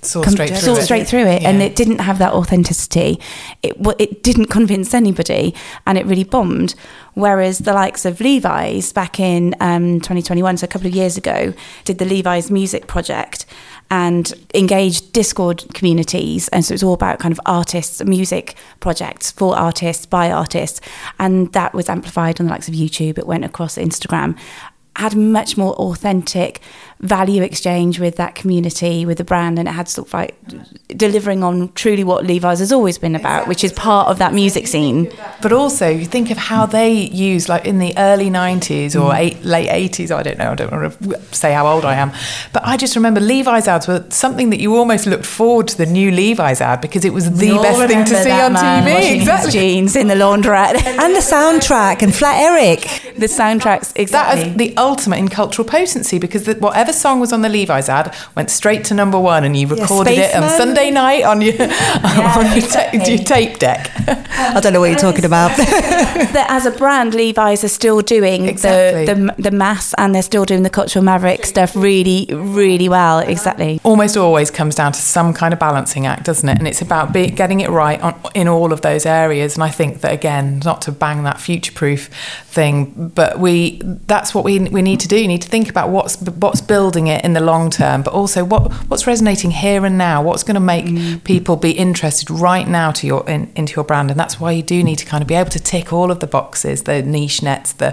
saw 0.02 0.22
com- 0.22 0.32
straight, 0.32 0.48
through, 0.48 0.58
saw 0.58 0.74
it. 0.76 0.82
straight 0.82 1.06
through 1.06 1.26
it, 1.26 1.42
yeah. 1.42 1.48
and 1.48 1.62
it 1.62 1.76
didn't 1.76 2.00
have 2.00 2.18
that 2.18 2.32
authenticity. 2.32 3.20
It 3.62 3.76
it 3.98 4.22
didn't 4.22 4.46
convince 4.46 4.94
anybody, 4.94 5.54
and 5.86 5.96
it 5.96 6.06
really 6.06 6.24
bombed. 6.24 6.74
Whereas 7.14 7.58
the 7.58 7.72
likes 7.72 8.04
of 8.04 8.20
Levi's 8.20 8.92
back 8.92 9.18
in 9.18 9.54
um, 9.60 10.00
2021, 10.00 10.58
so 10.58 10.64
a 10.64 10.68
couple 10.68 10.86
of 10.86 10.94
years 10.94 11.16
ago, 11.16 11.52
did 11.84 11.98
the 11.98 12.04
Levi's 12.04 12.50
Music 12.50 12.86
Project 12.86 13.46
and 13.90 14.32
engaged 14.54 15.12
Discord 15.12 15.64
communities, 15.74 16.48
and 16.48 16.64
so 16.64 16.74
it's 16.74 16.82
all 16.82 16.94
about 16.94 17.18
kind 17.18 17.32
of 17.32 17.40
artists, 17.44 18.02
music 18.04 18.54
projects 18.78 19.30
for 19.32 19.56
artists 19.56 20.06
by 20.06 20.30
artists, 20.30 20.80
and 21.18 21.52
that 21.52 21.74
was 21.74 21.88
amplified 21.88 22.40
on 22.40 22.46
the 22.46 22.52
likes 22.52 22.68
of 22.68 22.74
YouTube. 22.74 23.18
It 23.18 23.26
went 23.26 23.44
across 23.44 23.76
Instagram, 23.76 24.38
had 24.96 25.16
much 25.16 25.56
more 25.56 25.74
authentic 25.74 26.60
value 27.00 27.42
exchange 27.42 27.98
with 27.98 28.16
that 28.16 28.34
community, 28.34 29.06
with 29.06 29.18
the 29.18 29.24
brand, 29.24 29.58
and 29.58 29.66
it 29.66 29.72
had 29.72 29.88
sort 29.88 30.08
of 30.08 30.14
like 30.14 30.36
delivering 30.88 31.42
on 31.42 31.72
truly 31.72 32.04
what 32.04 32.26
Levi's 32.26 32.58
has 32.58 32.72
always 32.72 32.98
been 32.98 33.14
about, 33.14 33.48
which 33.48 33.64
is 33.64 33.72
part 33.72 34.08
of 34.08 34.18
that 34.18 34.34
music 34.34 34.66
scene. 34.66 35.10
But 35.40 35.52
also, 35.52 35.88
you 35.88 36.04
think 36.04 36.30
of 36.30 36.36
how 36.36 36.66
they 36.66 36.92
use, 36.92 37.48
like 37.48 37.64
in 37.64 37.78
the 37.78 37.94
early 37.96 38.28
90s 38.28 38.94
or 38.94 39.12
mm. 39.12 39.18
eight, 39.18 39.42
late 39.44 39.68
80s, 39.68 40.10
I 40.10 40.22
don't 40.22 40.38
know, 40.38 40.52
I 40.52 40.54
don't 40.54 40.70
want 40.70 41.00
to 41.00 41.34
say 41.34 41.52
how 41.52 41.66
old 41.66 41.84
I 41.86 41.94
am, 41.94 42.12
but 42.52 42.62
I 42.66 42.76
just 42.76 42.96
remember 42.96 43.20
Levi's 43.20 43.66
ads 43.66 43.88
were 43.88 44.04
something 44.10 44.50
that 44.50 44.60
you 44.60 44.76
almost 44.76 45.06
looked 45.06 45.26
forward 45.26 45.68
to 45.68 45.78
the 45.78 45.86
new 45.86 46.10
Levi's 46.10 46.60
ad 46.60 46.82
because 46.82 47.04
it 47.04 47.14
was 47.14 47.30
the 47.38 47.56
best 47.56 47.88
thing 47.88 48.04
to 48.04 48.22
see 48.22 48.30
on 48.30 48.54
TV. 48.54 49.14
Exactly. 49.16 49.52
jeans 49.52 49.96
in 49.96 50.08
the 50.08 50.14
laundrette. 50.14 50.76
and 50.84 51.14
the 51.14 51.20
soundtrack 51.20 52.02
and 52.02 52.14
Flat 52.14 52.42
Eric. 52.42 53.16
The 53.16 53.26
soundtracks, 53.26 53.92
exactly. 53.96 54.42
That 54.42 54.50
is 54.50 54.56
the 54.56 54.76
ultimate 54.76 55.18
in 55.18 55.28
cultural 55.28 55.66
potency 55.66 56.18
because 56.18 56.44
the, 56.44 56.54
whatever 56.54 56.89
whatever 56.90 56.98
song 56.98 57.20
was 57.20 57.32
on 57.32 57.42
the 57.42 57.48
Levi's 57.48 57.88
ad 57.88 58.14
went 58.34 58.50
straight 58.50 58.84
to 58.84 58.94
number 58.94 59.18
one, 59.18 59.44
and 59.44 59.56
you 59.56 59.66
recorded 59.66 60.16
yeah, 60.16 60.38
it 60.38 60.42
on 60.42 60.50
Sunday 60.50 60.90
night 60.90 61.24
on 61.24 61.40
your 61.40 61.54
yeah, 61.54 62.34
on 62.36 62.58
your, 62.58 62.66
ta- 62.66 62.90
your, 62.92 63.18
tape 63.18 63.58
deck. 63.58 63.90
I 64.08 64.60
don't 64.60 64.72
know 64.72 64.80
what 64.80 64.90
you're 64.90 64.98
talking 64.98 65.24
about. 65.24 65.56
that 65.56 66.46
as 66.48 66.66
a 66.66 66.70
brand, 66.70 67.14
Levi's 67.14 67.62
are 67.64 67.68
still 67.68 68.00
doing 68.00 68.46
exactly. 68.46 69.06
the, 69.06 69.14
the 69.36 69.50
the 69.50 69.50
mass, 69.50 69.94
and 69.94 70.14
they're 70.14 70.22
still 70.22 70.44
doing 70.44 70.62
the 70.62 70.70
cultural 70.70 71.04
maverick 71.04 71.46
stuff 71.46 71.76
really, 71.76 72.26
really 72.32 72.88
well. 72.88 73.20
Exactly. 73.20 73.80
Almost 73.84 74.16
always 74.16 74.50
comes 74.50 74.74
down 74.74 74.92
to 74.92 75.00
some 75.00 75.32
kind 75.32 75.52
of 75.52 75.60
balancing 75.60 76.06
act, 76.06 76.24
doesn't 76.24 76.48
it? 76.48 76.58
And 76.58 76.66
it's 76.66 76.82
about 76.82 77.12
be, 77.12 77.30
getting 77.30 77.60
it 77.60 77.70
right 77.70 78.00
on, 78.00 78.20
in 78.34 78.48
all 78.48 78.72
of 78.72 78.80
those 78.80 79.06
areas. 79.06 79.54
And 79.54 79.62
I 79.62 79.70
think 79.70 80.00
that 80.00 80.12
again, 80.12 80.60
not 80.64 80.82
to 80.82 80.92
bang 80.92 81.22
that 81.24 81.40
future-proof 81.40 82.08
thing, 82.46 83.12
but 83.14 83.38
we 83.38 83.80
that's 84.06 84.34
what 84.34 84.44
we 84.44 84.58
we 84.58 84.82
need 84.82 85.00
to 85.00 85.08
do. 85.08 85.16
You 85.16 85.28
need 85.28 85.42
to 85.42 85.48
think 85.48 85.68
about 85.68 85.90
what's 85.90 86.16
what's 86.16 86.60
built 86.60 86.79
building 86.80 87.08
it 87.08 87.22
in 87.26 87.34
the 87.34 87.44
long 87.52 87.68
term, 87.68 88.02
but 88.02 88.14
also 88.14 88.42
what 88.42 88.72
what's 88.88 89.06
resonating 89.06 89.50
here 89.50 89.84
and 89.84 89.98
now. 89.98 90.22
What's 90.22 90.44
going 90.48 90.60
to 90.62 90.66
make 90.74 90.86
mm. 90.86 91.22
people 91.24 91.56
be 91.56 91.72
interested 91.72 92.30
right 92.30 92.66
now 92.66 92.90
to 92.92 93.06
your 93.06 93.22
in, 93.28 93.52
into 93.54 93.72
your 93.76 93.84
brand, 93.84 94.10
and 94.10 94.18
that's 94.18 94.40
why 94.40 94.50
you 94.52 94.62
do 94.62 94.82
need 94.82 94.96
to 94.96 95.04
kind 95.04 95.20
of 95.20 95.28
be 95.28 95.34
able 95.34 95.50
to 95.50 95.62
tick 95.72 95.92
all 95.92 96.10
of 96.10 96.18
the 96.20 96.26
boxes, 96.26 96.84
the 96.84 97.02
niche 97.02 97.42
nets, 97.42 97.74
the 97.74 97.90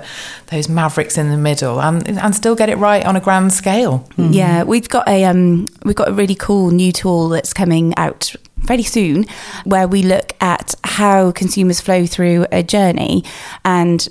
those 0.52 0.70
mavericks 0.70 1.18
in 1.18 1.30
the 1.30 1.42
middle, 1.50 1.82
and 1.82 2.08
and 2.08 2.34
still 2.34 2.56
get 2.56 2.70
it 2.70 2.78
right 2.78 3.06
on 3.06 3.18
a 3.18 3.20
grand 3.20 3.52
scale. 3.52 4.08
Mm. 4.18 4.34
Yeah, 4.34 4.64
we've 4.64 4.88
got 4.88 5.06
a 5.08 5.26
um, 5.26 5.66
we've 5.84 6.00
got 6.02 6.08
a 6.08 6.14
really 6.14 6.36
cool 6.36 6.72
new 6.72 6.94
tool 6.94 7.28
that's 7.28 7.54
coming 7.54 7.94
out 7.98 8.36
very 8.68 8.84
soon 8.84 9.26
where 9.64 9.88
we 9.88 10.04
look 10.04 10.34
at 10.42 10.76
how 10.84 11.32
consumers 11.32 11.82
flow 11.82 12.06
through 12.06 12.46
a 12.52 12.62
journey 12.62 13.24
and 13.66 14.08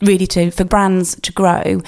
really 0.00 0.26
to 0.26 0.50
for 0.50 0.64
brands 0.64 1.18
to 1.20 1.32
grow 1.32 1.80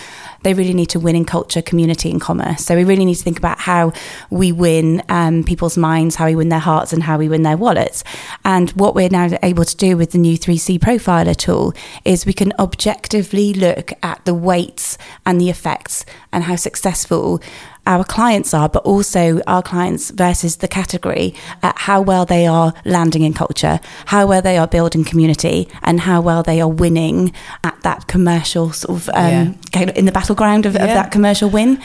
they 0.44 0.54
really 0.54 0.74
need 0.74 0.90
to 0.90 1.00
win 1.00 1.16
in 1.16 1.24
culture 1.24 1.62
community 1.62 2.10
and 2.10 2.20
commerce. 2.20 2.64
So 2.64 2.76
we 2.76 2.84
really 2.84 3.04
need 3.04 3.16
to 3.16 3.22
think 3.22 3.38
about 3.38 3.58
how 3.58 3.92
we 4.30 4.52
win 4.52 5.02
um, 5.08 5.42
people's 5.42 5.76
minds 5.76 6.14
how 6.16 6.26
we 6.26 6.36
win 6.36 6.50
their 6.50 6.58
hearts 6.60 6.92
and 6.92 7.02
how 7.02 7.18
we 7.18 7.28
win 7.28 7.42
their 7.42 7.56
wallets. 7.56 8.04
And 8.44 8.70
what 8.72 8.94
we're 8.94 9.08
now 9.08 9.30
able 9.42 9.64
to 9.64 9.76
do 9.76 9.96
with 9.96 10.12
the 10.12 10.18
new 10.18 10.38
3c 10.38 10.78
profiler 10.78 11.34
tool 11.34 11.74
is 12.04 12.26
we 12.26 12.32
can 12.32 12.52
objectively 12.58 13.54
look 13.54 13.92
at 14.02 14.24
the 14.24 14.34
weights 14.34 14.96
and 15.26 15.40
the 15.40 15.50
effects 15.50 16.04
and 16.32 16.44
how 16.44 16.56
successful 16.56 17.40
our 17.86 18.04
clients 18.04 18.54
are, 18.54 18.68
but 18.68 18.82
also 18.84 19.40
our 19.46 19.62
clients 19.62 20.10
versus 20.10 20.56
the 20.56 20.68
category 20.68 21.34
at 21.62 21.76
how 21.78 22.00
well 22.00 22.24
they 22.24 22.46
are 22.46 22.72
landing 22.84 23.22
in 23.22 23.34
culture, 23.34 23.80
how 24.06 24.26
well 24.26 24.40
they 24.42 24.56
are 24.56 24.66
building 24.66 25.04
community, 25.04 25.68
and 25.82 26.00
how 26.00 26.20
well 26.20 26.42
they 26.42 26.60
are 26.60 26.68
winning 26.68 27.32
at 27.62 27.80
that 27.82 28.06
commercial 28.06 28.72
sort 28.72 28.98
of 28.98 29.08
um, 29.10 29.58
yeah. 29.74 29.90
in 29.94 30.06
the 30.06 30.12
battleground 30.12 30.66
of, 30.66 30.74
yeah. 30.74 30.84
of, 30.84 30.88
that 30.88 31.12
commercial 31.12 31.50
win. 31.50 31.80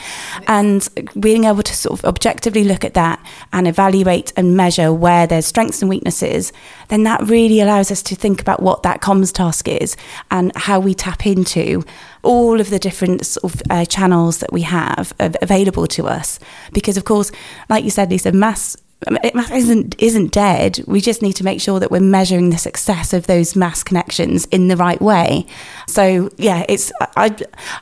And 0.46 0.88
being 1.18 1.44
able 1.44 1.62
to 1.62 1.74
sort 1.74 1.98
of 1.98 2.04
objectively 2.04 2.64
look 2.64 2.84
at 2.84 2.94
that 2.94 3.24
and 3.52 3.68
evaluate 3.68 4.32
and 4.36 4.56
measure 4.56 4.92
where 4.92 5.26
there's 5.26 5.46
strengths 5.46 5.82
and 5.82 5.88
weaknesses, 5.88 6.52
then 6.88 7.02
that 7.04 7.22
really 7.22 7.60
allows 7.60 7.90
us 7.90 8.02
to 8.04 8.14
think 8.14 8.40
about 8.40 8.62
what 8.62 8.82
that 8.82 9.00
comms 9.00 9.32
task 9.32 9.68
is 9.68 9.96
and 10.30 10.52
how 10.56 10.80
we 10.80 10.94
tap 10.94 11.26
into 11.26 11.84
all 12.22 12.60
of 12.60 12.70
the 12.70 12.78
different 12.78 13.24
sort 13.26 13.54
of 13.54 13.62
uh, 13.70 13.84
channels 13.84 14.38
that 14.38 14.52
we 14.52 14.62
have 14.62 15.12
available 15.18 15.86
to 15.86 16.06
us. 16.06 16.38
Because, 16.72 16.96
of 16.96 17.04
course, 17.04 17.32
like 17.68 17.84
you 17.84 17.90
said, 17.90 18.10
Lisa, 18.10 18.32
mass 18.32 18.76
it 19.06 19.34
isn't 19.50 19.94
isn't 19.98 20.30
dead. 20.30 20.80
We 20.86 21.00
just 21.00 21.22
need 21.22 21.32
to 21.34 21.44
make 21.44 21.60
sure 21.60 21.80
that 21.80 21.90
we're 21.90 22.00
measuring 22.00 22.50
the 22.50 22.58
success 22.58 23.14
of 23.14 23.26
those 23.26 23.56
mass 23.56 23.82
connections 23.82 24.44
in 24.46 24.68
the 24.68 24.76
right 24.76 25.00
way. 25.00 25.46
So 25.86 26.28
yeah, 26.36 26.66
it's 26.68 26.92
I 27.16 27.34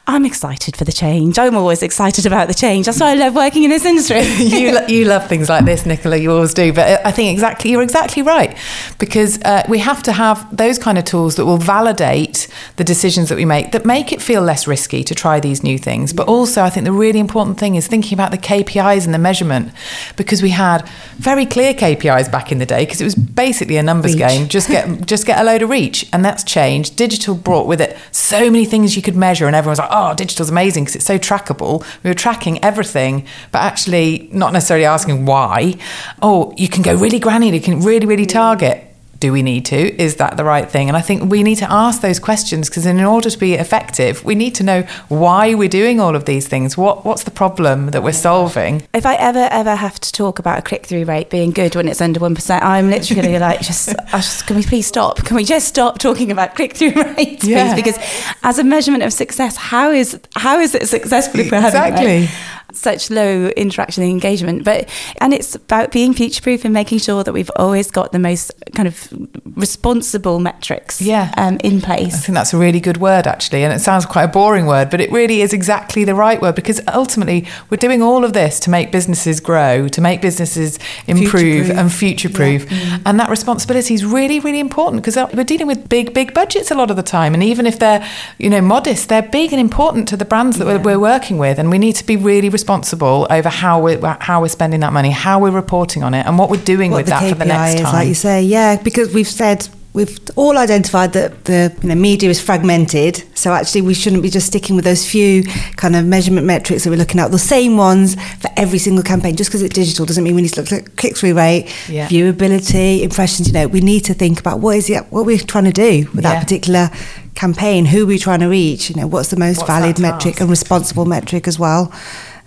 I'm 0.07 0.25
excited 0.25 0.77
for 0.77 0.85
the 0.85 0.93
change. 0.93 1.39
I'm 1.39 1.57
always 1.57 1.83
excited 1.83 2.25
about 2.25 2.47
the 2.47 2.55
change. 2.55 2.87
That's 2.87 3.01
why 3.01 3.11
I 3.11 3.15
love 3.15 3.35
working 3.35 3.65
in 3.65 3.71
this 3.71 3.85
industry. 3.85 4.23
you 4.39 4.79
you 4.87 5.05
love 5.07 5.27
things 5.27 5.49
like 5.49 5.65
this, 5.65 5.85
Nicola. 5.85 6.17
You 6.17 6.33
always 6.33 6.55
do. 6.55 6.73
But 6.73 7.05
I 7.05 7.11
think 7.11 7.33
exactly 7.33 7.73
you're 7.73 7.83
exactly 7.83 8.23
right 8.23 8.57
because 8.99 9.43
uh, 9.43 9.65
we 9.69 9.79
have 9.81 10.05
to 10.05 10.13
have 10.13 10.57
those 10.57 10.79
kind 10.79 10.99
of 10.99 11.05
tools 11.05 11.35
that 11.35 11.47
will 11.47 11.59
validate 11.59 12.47
the 12.77 12.85
decisions 12.85 13.29
that 13.29 13.37
we 13.37 13.45
make 13.45 13.73
that 13.73 13.85
make 13.85 14.13
it 14.13 14.23
feel 14.23 14.43
less 14.43 14.69
risky 14.69 15.03
to 15.03 15.17
try 15.17 15.41
these 15.41 15.65
new 15.65 15.79
things. 15.79 16.13
But 16.13 16.29
also, 16.29 16.63
I 16.63 16.71
think 16.71 16.85
the 16.85 16.93
really 16.93 17.19
important 17.19 17.59
thing 17.59 17.75
is 17.75 17.89
thinking 17.89 18.15
about 18.15 18.31
the 18.31 18.39
KPIs 18.39 19.05
and 19.05 19.13
the 19.13 19.19
measurement 19.19 19.73
because 20.17 20.43
we 20.43 20.51
had 20.51 20.89
very 21.19 21.47
clear 21.47 21.75
KPIs 21.75 22.31
back 22.31 22.51
in 22.53 22.59
the 22.59 22.67
day 22.67 22.85
because 22.85 23.01
it 23.01 23.05
was 23.05 23.15
basically 23.15 23.77
a 23.77 23.83
numbers 23.83 24.15
reach. 24.15 24.29
game. 24.29 24.49
Just 24.49 24.69
get 24.69 25.07
just 25.07 25.27
get 25.27 25.41
a 25.41 25.45
load 25.45 25.63
of 25.63 25.71
reach, 25.71 26.07
and 26.13 26.25
that's 26.25 26.45
changed. 26.45 26.97
Digital 26.97 27.35
brought 27.35 27.67
with 27.67 27.81
it 27.81 27.97
so 28.13 28.51
many 28.51 28.65
things 28.65 28.97
you 28.97 29.03
could 29.03 29.17
measure, 29.17 29.47
and 29.47 29.55
everyone's 29.55 29.79
like, 29.79 29.91
"Oh, 29.93 30.15
digital's 30.15 30.51
amazing 30.51 30.85
because 30.85 30.97
it's 30.97 31.05
so 31.05 31.19
trackable." 31.19 31.85
We 32.03 32.11
were 32.11 32.15
tracking 32.15 32.63
everything, 32.65 33.27
but 33.53 33.59
actually 33.59 34.29
not 34.33 34.53
necessarily 34.53 34.87
asking 34.87 35.27
why. 35.27 35.75
Oh, 36.23 36.55
you 36.57 36.69
can 36.69 36.83
go 36.83 36.95
really 36.95 37.19
granular. 37.19 37.55
You 37.55 37.61
can 37.61 37.81
really 37.81 38.07
really 38.07 38.27
target 38.27 38.88
do 39.21 39.33
we 39.33 39.43
need 39.43 39.65
to? 39.67 40.03
Is 40.03 40.17
that 40.17 40.37
the 40.37 40.45
right 40.45 40.71
thing? 40.71 40.89
And 40.89 40.97
I 40.97 41.01
think 41.01 41.31
we 41.31 41.43
need 41.43 41.57
to 41.57 41.71
ask 41.71 42.01
those 42.01 42.19
questions 42.19 42.69
because 42.69 42.87
in 42.87 43.01
order 43.01 43.31
to 43.31 43.39
be 43.39 43.55
effective, 43.55 44.25
we 44.25 44.35
need 44.35 44.55
to 44.57 44.63
know 44.63 44.83
why 45.09 45.55
we're 45.55 45.69
doing 45.69 46.01
all 46.01 46.15
of 46.15 46.25
these 46.25 46.47
things. 46.47 46.77
What 46.77 47.05
what's 47.05 47.25
the 47.25 47.31
problem 47.31 47.91
that 47.91 48.03
we're 48.03 48.13
solving? 48.13 48.87
If 48.95 49.07
I 49.07 49.15
ever 49.17 49.49
ever 49.51 49.75
have 49.75 49.99
to 50.01 50.13
talk 50.13 50.39
about 50.39 50.59
a 50.59 50.63
click 50.63 50.87
through 50.87 51.05
rate 51.05 51.31
being 51.31 51.51
good 51.51 51.75
when 51.75 51.89
it's 51.89 52.01
under 52.01 52.21
one 52.21 52.35
percent, 52.35 52.65
I'm 52.65 52.91
literally 52.91 53.39
like, 53.49 53.61
just, 53.61 53.95
just, 54.11 54.47
can 54.47 54.57
we 54.57 54.63
please 54.63 54.87
stop? 54.87 55.25
Can 55.25 55.37
we 55.37 55.45
just 55.45 55.69
stop 55.69 55.99
talking 55.99 56.31
about 56.31 56.55
click 56.55 56.75
through 56.77 56.93
rates, 57.17 57.45
please? 57.45 57.75
Because 57.75 57.99
as 58.43 58.59
a 58.59 58.65
measurement 58.65 59.03
of 59.03 59.13
success, 59.13 59.57
how 59.57 59.91
is 59.91 60.19
how 60.35 60.61
is 60.61 60.75
it 60.75 60.89
successful? 60.89 61.41
Exactly. 61.41 62.29
Such 62.73 63.11
low 63.11 63.49
interaction 63.49 64.03
and 64.03 64.13
engagement. 64.13 64.65
But 64.65 64.89
and 65.21 65.33
it's 65.33 65.55
about 65.55 65.93
being 65.93 66.15
future 66.15 66.43
proof 66.43 66.65
and 66.65 66.75
making 66.75 66.99
sure 66.99 67.25
that 67.25 67.33
we've 67.33 67.51
always 67.57 67.91
got 67.91 68.13
the 68.13 68.19
most 68.19 68.53
kind 68.75 68.87
of 68.87 69.13
responsible 69.57 70.39
metrics 70.39 71.01
yeah. 71.01 71.33
um, 71.37 71.59
in 71.65 71.81
place. 71.81 72.15
I 72.15 72.19
think 72.19 72.35
that's 72.35 72.53
a 72.53 72.59
really 72.59 72.81
good 72.81 72.99
word 72.99 73.27
actually, 73.27 73.65
and 73.65 73.73
it 73.73 73.81
sounds 73.81 74.07
quite 74.07 74.25
a 74.25 74.29
boring 74.29 74.67
word, 74.67 74.91
but 74.91 75.01
it 75.01 75.11
really 75.11 75.41
is 75.41 75.53
exactly 75.53 76.05
the 76.05 76.15
right 76.15 76.41
word 76.41 76.55
because 76.55 76.81
ultimately 76.89 77.47
we're 77.71 77.77
doing 77.79 78.03
all 78.03 78.25
of 78.25 78.33
this 78.33 78.61
to 78.61 78.71
make 78.71 78.93
businesses 78.93 79.41
grow, 79.41 79.89
to 79.89 80.01
make 80.01 80.21
businesses 80.21 80.79
improve 81.07 81.67
future-proof. 81.67 81.79
and 81.79 81.93
future 81.93 82.29
proof, 82.29 82.71
yeah. 82.71 82.79
mm. 82.79 83.03
and 83.07 83.19
that 83.19 83.31
responsibility 83.31 83.95
is 83.95 84.05
really 84.05 84.41
really 84.41 84.61
important 84.61 85.03
because 85.03 85.17
we're 85.35 85.45
dealing 85.45 85.67
with 85.67 85.89
big 85.89 86.13
big 86.15 86.35
budgets 86.35 86.71
a 86.71 86.75
lot 86.75 86.91
of 86.91 86.97
the 86.97 87.03
time, 87.03 87.35
and 87.35 87.43
even 87.43 87.67
if 87.67 87.79
they're 87.79 88.07
you 88.39 88.51
know 88.51 88.61
modest, 88.61 89.09
they're 89.09 89.23
big 89.23 89.53
and 89.53 89.61
important 89.61 90.07
to 90.09 90.17
the 90.17 90.25
brands 90.25 90.59
that 90.59 90.67
yeah. 90.67 90.77
we're, 90.77 90.97
we're 90.97 91.01
working 91.01 91.39
with, 91.39 91.59
and 91.59 91.71
we 91.71 91.79
need 91.79 91.97
to 91.97 92.05
be 92.05 92.17
really 92.17 92.49
responsible 92.59 93.27
over 93.31 93.49
how 93.49 93.81
we're 93.81 94.00
how 94.21 94.41
we're 94.43 94.57
spending 94.59 94.81
that 94.81 94.93
money, 94.93 95.11
how 95.11 95.37
we're 95.43 95.59
reporting 95.65 96.03
on 96.03 96.12
it, 96.15 96.27
and 96.27 96.38
what 96.38 96.50
we're 96.50 96.69
doing 96.75 96.91
what 96.91 96.99
with 96.99 97.07
that 97.07 97.23
KPI 97.23 97.29
for 97.31 97.38
the 97.38 97.45
next 97.45 97.75
is, 97.75 97.81
time. 97.83 97.95
Like 97.95 98.09
you 98.09 98.15
say, 98.15 98.43
yeah, 98.43 98.83
because 98.83 99.15
we've 99.15 99.35
said 99.43 99.69
we've 99.99 100.19
all 100.37 100.57
identified 100.59 101.12
that 101.15 101.45
the 101.47 101.75
you 101.83 101.88
know, 101.88 101.95
media 101.95 102.31
is 102.31 102.41
fragmented. 102.41 103.25
So 103.37 103.53
actually, 103.53 103.83
we 103.83 103.95
shouldn't 103.95 104.23
be 104.23 104.31
just 104.31 104.47
sticking 104.47 104.77
with 104.77 104.85
those 104.85 105.09
few 105.09 105.45
kind 105.77 105.97
of 105.97 106.05
measurement 106.07 106.47
metrics 106.47 106.85
that 106.85 106.91
we're 106.91 106.97
looking 106.97 107.21
at, 107.21 107.31
the 107.31 107.38
same 107.38 107.77
ones 107.77 108.15
for 108.37 108.50
every 108.57 108.79
single 108.79 109.03
campaign. 109.03 109.37
Just 109.37 109.50
because 109.50 109.62
it's 109.62 109.75
digital 109.75 110.07
doesn't 110.07 110.23
mean 110.23 110.35
we 110.35 110.43
need 110.43 110.55
to 110.55 110.61
look 110.61 110.73
at 110.73 110.97
click 110.97 111.17
through 111.17 111.35
rate, 111.35 111.65
yeah. 111.88 112.09
viewability, 112.09 113.03
impressions. 113.03 113.49
You 113.49 113.55
know, 113.55 113.69
we 113.69 113.81
need 113.81 114.05
to 114.07 114.15
think 114.15 114.41
about 114.41 114.61
what 114.61 114.77
is 114.77 114.91
it, 114.91 115.05
what 115.11 115.27
we're 115.27 115.38
trying 115.38 115.65
to 115.65 115.73
do 115.73 116.09
with 116.15 116.25
yeah. 116.25 116.35
that 116.35 116.43
particular 116.43 116.91
campaign. 117.35 117.87
Who 117.87 118.05
are 118.05 118.07
we 118.07 118.19
trying 118.19 118.41
to 118.41 118.49
reach? 118.49 118.91
You 118.91 118.97
know, 118.97 119.07
what's 119.07 119.31
the 119.31 119.37
most 119.37 119.59
what's 119.59 119.69
valid 119.69 119.99
metric 119.99 120.41
and 120.41 120.50
responsible 120.50 121.07
metric 121.07 121.49
as 121.49 121.59
well. 121.59 121.93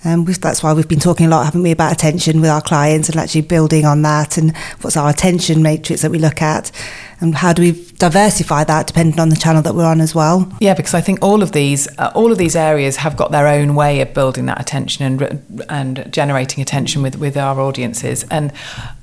Um, 0.03 0.25
that's 0.25 0.63
why 0.63 0.74
we've 0.74 0.88
been 0.88 1.00
talking 1.00 1.27
a 1.27 1.29
lot, 1.29 1.46
haven't 1.46 1.62
we, 1.62 1.72
about 1.72 1.91
attention 1.91 2.41
with 2.41 2.50
our 2.50 2.62
clients 2.62 3.08
and 3.08 3.17
actually 3.17 3.41
building 3.41 3.86
on 3.86 4.01
that 4.01 4.38
and 4.38 4.55
what's 4.81 4.98
our 4.98 5.10
attention 5.10 5.62
matrix 5.62 6.01
that 6.01 6.10
we 6.10 6.17
look 6.17 6.41
at 6.41 6.72
and 7.20 7.36
how 7.36 7.53
do 7.53 7.62
we 7.62 7.72
diversify 7.98 8.63
that 8.63 8.88
depending 8.88 9.20
on 9.20 9.29
the 9.29 9.36
channel 9.36 9.62
that 9.62 9.75
we're 9.75 9.86
on 9.86 10.01
as 10.01 10.15
well. 10.15 10.51
Yeah, 10.60 10.74
because 10.74 10.96
I 10.96 11.01
think 11.01 11.20
all 11.22 11.43
of 11.43 11.51
these 11.51 11.88
uh, 12.00 12.12
all 12.15 12.31
of 12.31 12.39
these 12.39 12.55
areas 12.55 12.98
have 12.98 13.15
got 13.15 13.31
their 13.31 13.48
own 13.48 13.75
way 13.75 14.01
of 14.01 14.13
building 14.13 14.48
that 14.48 14.60
attention 14.60 15.05
and 15.05 15.65
and 15.70 16.12
generating 16.12 16.62
attention 16.62 17.03
with 17.03 17.17
with 17.17 17.38
our 17.38 17.60
audiences 17.60 18.25
and 18.31 18.51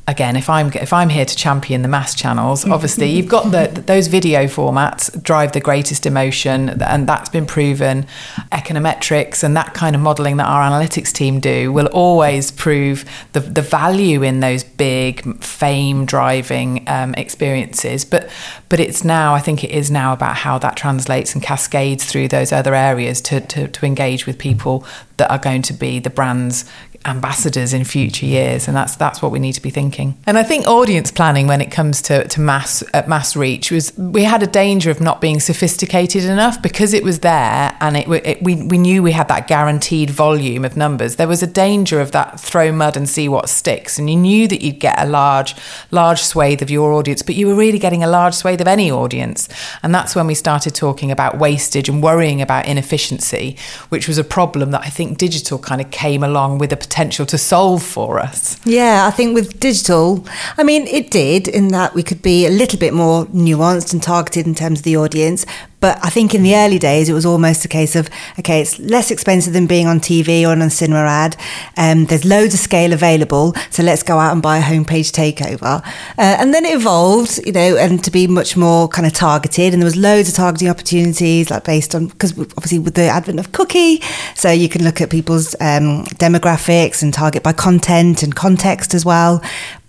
again, 0.09 0.37
if 0.37 0.49
I'm 0.49 0.73
if 0.73 0.93
I'm 0.93 1.11
here 1.11 1.27
to 1.27 1.37
champion 1.37 1.83
the 1.83 1.89
mass 1.89 2.15
channels, 2.15 2.65
obviously 2.65 3.11
you've 3.11 3.29
got 3.29 3.53
the 3.53 3.83
those 3.83 4.09
video 4.09 4.45
formats 4.45 5.23
drive 5.23 5.53
the 5.53 5.61
greatest 5.61 6.07
emotion, 6.07 6.83
and 6.83 7.07
that's 7.07 7.29
been 7.29 7.47
proven. 7.47 8.07
Econometrics 8.51 9.45
and 9.45 9.55
that 9.57 9.75
kind 9.75 9.95
of 9.95 10.03
modelling 10.03 10.39
that 10.39 10.47
our 10.47 10.63
analytics 10.63 11.13
team 11.13 11.39
do 11.39 11.71
will 11.73 11.87
always 11.89 12.51
prove 12.51 13.05
the 13.35 13.41
the 13.41 13.63
value 13.63 14.23
in 14.23 14.41
those 14.41 14.65
big 14.65 15.45
fame 15.45 16.07
driving 16.07 16.85
um, 16.89 17.15
experiences. 17.15 18.05
But 18.05 18.31
but 18.71 18.81
it's 18.81 19.05
now 19.05 19.35
I 19.35 19.41
think 19.41 19.63
it 19.63 19.71
is 19.71 19.91
now 19.91 20.15
about 20.15 20.37
how 20.37 20.59
that 20.59 20.77
translates 20.77 21.35
and 21.35 21.43
cascades 21.43 22.07
through 22.07 22.29
those 22.29 22.51
other 22.51 22.75
areas 22.75 23.21
to 23.23 23.41
to, 23.43 23.69
to 23.69 23.87
engage 23.87 24.27
with 24.27 24.39
people 24.39 24.87
that 25.19 25.31
are 25.31 25.39
going 25.39 25.63
to 25.63 25.73
be 25.73 25.99
the 25.99 26.11
brand's 26.11 26.65
ambassadors 27.09 27.73
in 27.73 27.85
future 27.85 28.27
years 28.27 28.69
and 28.69 28.77
that's 28.77 28.97
that's 28.97 29.23
what 29.23 29.33
we 29.33 29.39
need 29.39 29.55
to 29.55 29.63
be 29.63 29.71
thinking. 29.71 30.17
And 30.27 30.39
i 30.39 30.43
think 30.43 30.67
audience 30.67 31.11
planning 31.11 31.47
when 31.47 31.61
it 31.61 31.71
comes 31.71 32.03
to, 32.03 32.27
to 32.29 32.41
mass 32.41 32.85
at 32.95 33.09
mass 33.09 33.35
reach 33.35 33.71
was 33.71 33.97
we 33.97 34.25
had 34.25 34.43
a 34.43 34.47
danger 34.47 34.91
of 34.91 35.01
not 35.01 35.21
being 35.21 35.41
sophisticated 35.41 36.25
enough 36.25 36.61
because 36.63 36.93
it 36.93 37.03
was 37.03 37.21
there 37.21 37.77
and 37.81 37.97
it, 37.97 38.09
it, 38.09 38.43
we, 38.43 38.63
we 38.63 38.79
knew 38.79 39.03
we 39.03 39.13
had 39.13 39.29
that 39.29 39.47
guaranteed 39.49 40.11
volume 40.11 40.65
of 40.65 40.77
numbers. 40.77 41.17
There 41.17 41.29
was 41.29 41.43
a 41.43 41.47
danger 41.47 42.01
of 42.01 42.13
that 42.13 42.39
throw 42.39 42.71
mud 42.73 42.97
and 42.97 43.09
see 43.09 43.29
what 43.29 43.49
sticks 43.49 43.99
and 43.99 44.11
you 44.11 44.17
knew 44.17 44.47
that 44.49 44.63
you'd 44.63 44.81
get 44.81 44.99
a 44.99 45.07
large 45.07 45.55
large 45.91 46.23
swathe 46.23 46.63
of 46.63 46.71
your 46.71 46.93
audience 46.93 47.23
but 47.23 47.35
you 47.35 47.47
were 47.47 47.55
really 47.55 47.79
getting 47.79 48.05
a 48.05 48.07
large 48.07 48.35
swathe 48.35 48.61
of 48.61 48.69
any 48.69 48.91
audience. 48.91 49.49
And 49.83 49.95
that's 49.95 50.15
when 50.15 50.27
we 50.27 50.35
started 50.35 50.75
talking 50.75 51.11
about 51.11 51.39
wastage 51.39 51.89
and 51.89 52.03
worrying 52.03 52.43
about 52.43 52.67
inefficiency 52.67 53.57
which 53.89 54.07
was 54.07 54.19
a 54.19 54.25
problem 54.25 54.71
that 54.71 54.83
i 54.83 54.89
think 54.89 55.19
digital 55.19 55.59
kind 55.59 55.81
of 55.81 55.91
came 55.91 56.23
along 56.23 56.59
with 56.59 56.73
a 56.73 56.77
potential 56.77 56.98
to 57.27 57.39
solve 57.39 57.83
for 57.83 58.19
us. 58.19 58.59
Yeah, 58.65 59.07
I 59.07 59.11
think 59.11 59.35
with 59.35 59.61
digital, 59.61 60.27
I 60.57 60.63
mean, 60.63 60.87
it 60.87 61.11
did 61.11 61.49
in 61.49 61.69
that 61.69 61.95
we 61.95 62.03
could 62.03 62.23
be 62.23 62.47
a 62.47 62.51
little 62.51 62.79
bit 62.79 62.93
more 62.93 63.27
nuanced 63.27 63.93
and 63.93 64.03
targeted 64.03 64.47
in 64.47 64.55
terms 64.55 64.81
of 64.81 64.85
the 64.85 64.97
audience, 64.97 65.47
but 65.81 65.99
I 66.05 66.11
think 66.11 66.35
in 66.35 66.43
the 66.43 66.57
early 66.57 66.79
days, 66.79 67.09
it 67.09 67.13
was 67.13 67.25
almost 67.25 67.65
a 67.65 67.69
case 67.69 67.95
of, 67.95 68.11
okay, 68.39 68.61
it's 68.61 68.79
less 68.81 69.11
expensive 69.11 69.53
than 69.53 69.67
being 69.67 69.87
on 69.87 70.01
TV 70.01 70.45
or 70.45 70.51
on 70.51 70.63
a 70.63 70.71
cinema 70.71 71.01
ad. 71.01 71.37
Um, 71.77 72.07
there's 72.07 72.25
loads 72.25 72.55
of 72.55 72.61
scale 72.61 72.93
available. 72.93 73.55
So 73.71 73.83
let's 73.83 74.03
go 74.03 74.19
out 74.19 74.33
and 74.33 74.43
buy 74.43 74.59
a 74.59 74.63
homepage 74.63 75.13
takeover. 75.13 75.81
Uh, 76.19 76.37
and 76.39 76.53
then 76.53 76.65
it 76.65 76.75
evolved, 76.75 77.39
you 77.47 77.53
know, 77.53 77.77
and 77.77 78.03
to 78.03 78.11
be 78.11 78.27
much 78.27 78.57
more 78.57 78.89
kind 78.89 79.07
of 79.07 79.13
targeted. 79.13 79.73
And 79.73 79.81
there 79.81 79.87
was 79.87 79.97
loads 79.97 80.29
of 80.29 80.35
targeting 80.35 80.69
opportunities, 80.69 81.51
like 81.51 81.65
based 81.65 81.95
on, 81.95 82.09
because 82.09 82.37
obviously 82.39 82.81
with 82.81 82.95
the 82.95 83.09
advent 83.09 83.39
of 83.39 83.53
cookie, 83.53 84.03
so 84.35 84.51
you 84.51 84.69
can 84.69 84.83
look 84.83 85.01
at 85.01 85.11
people's 85.11 85.55
um, 85.61 86.05
demographics 86.17 87.03
and 87.03 87.15
target 87.15 87.43
by 87.43 87.53
content 87.53 88.23
and 88.23 88.35
context 88.35 88.95
as 88.95 89.05
well. 89.05 89.43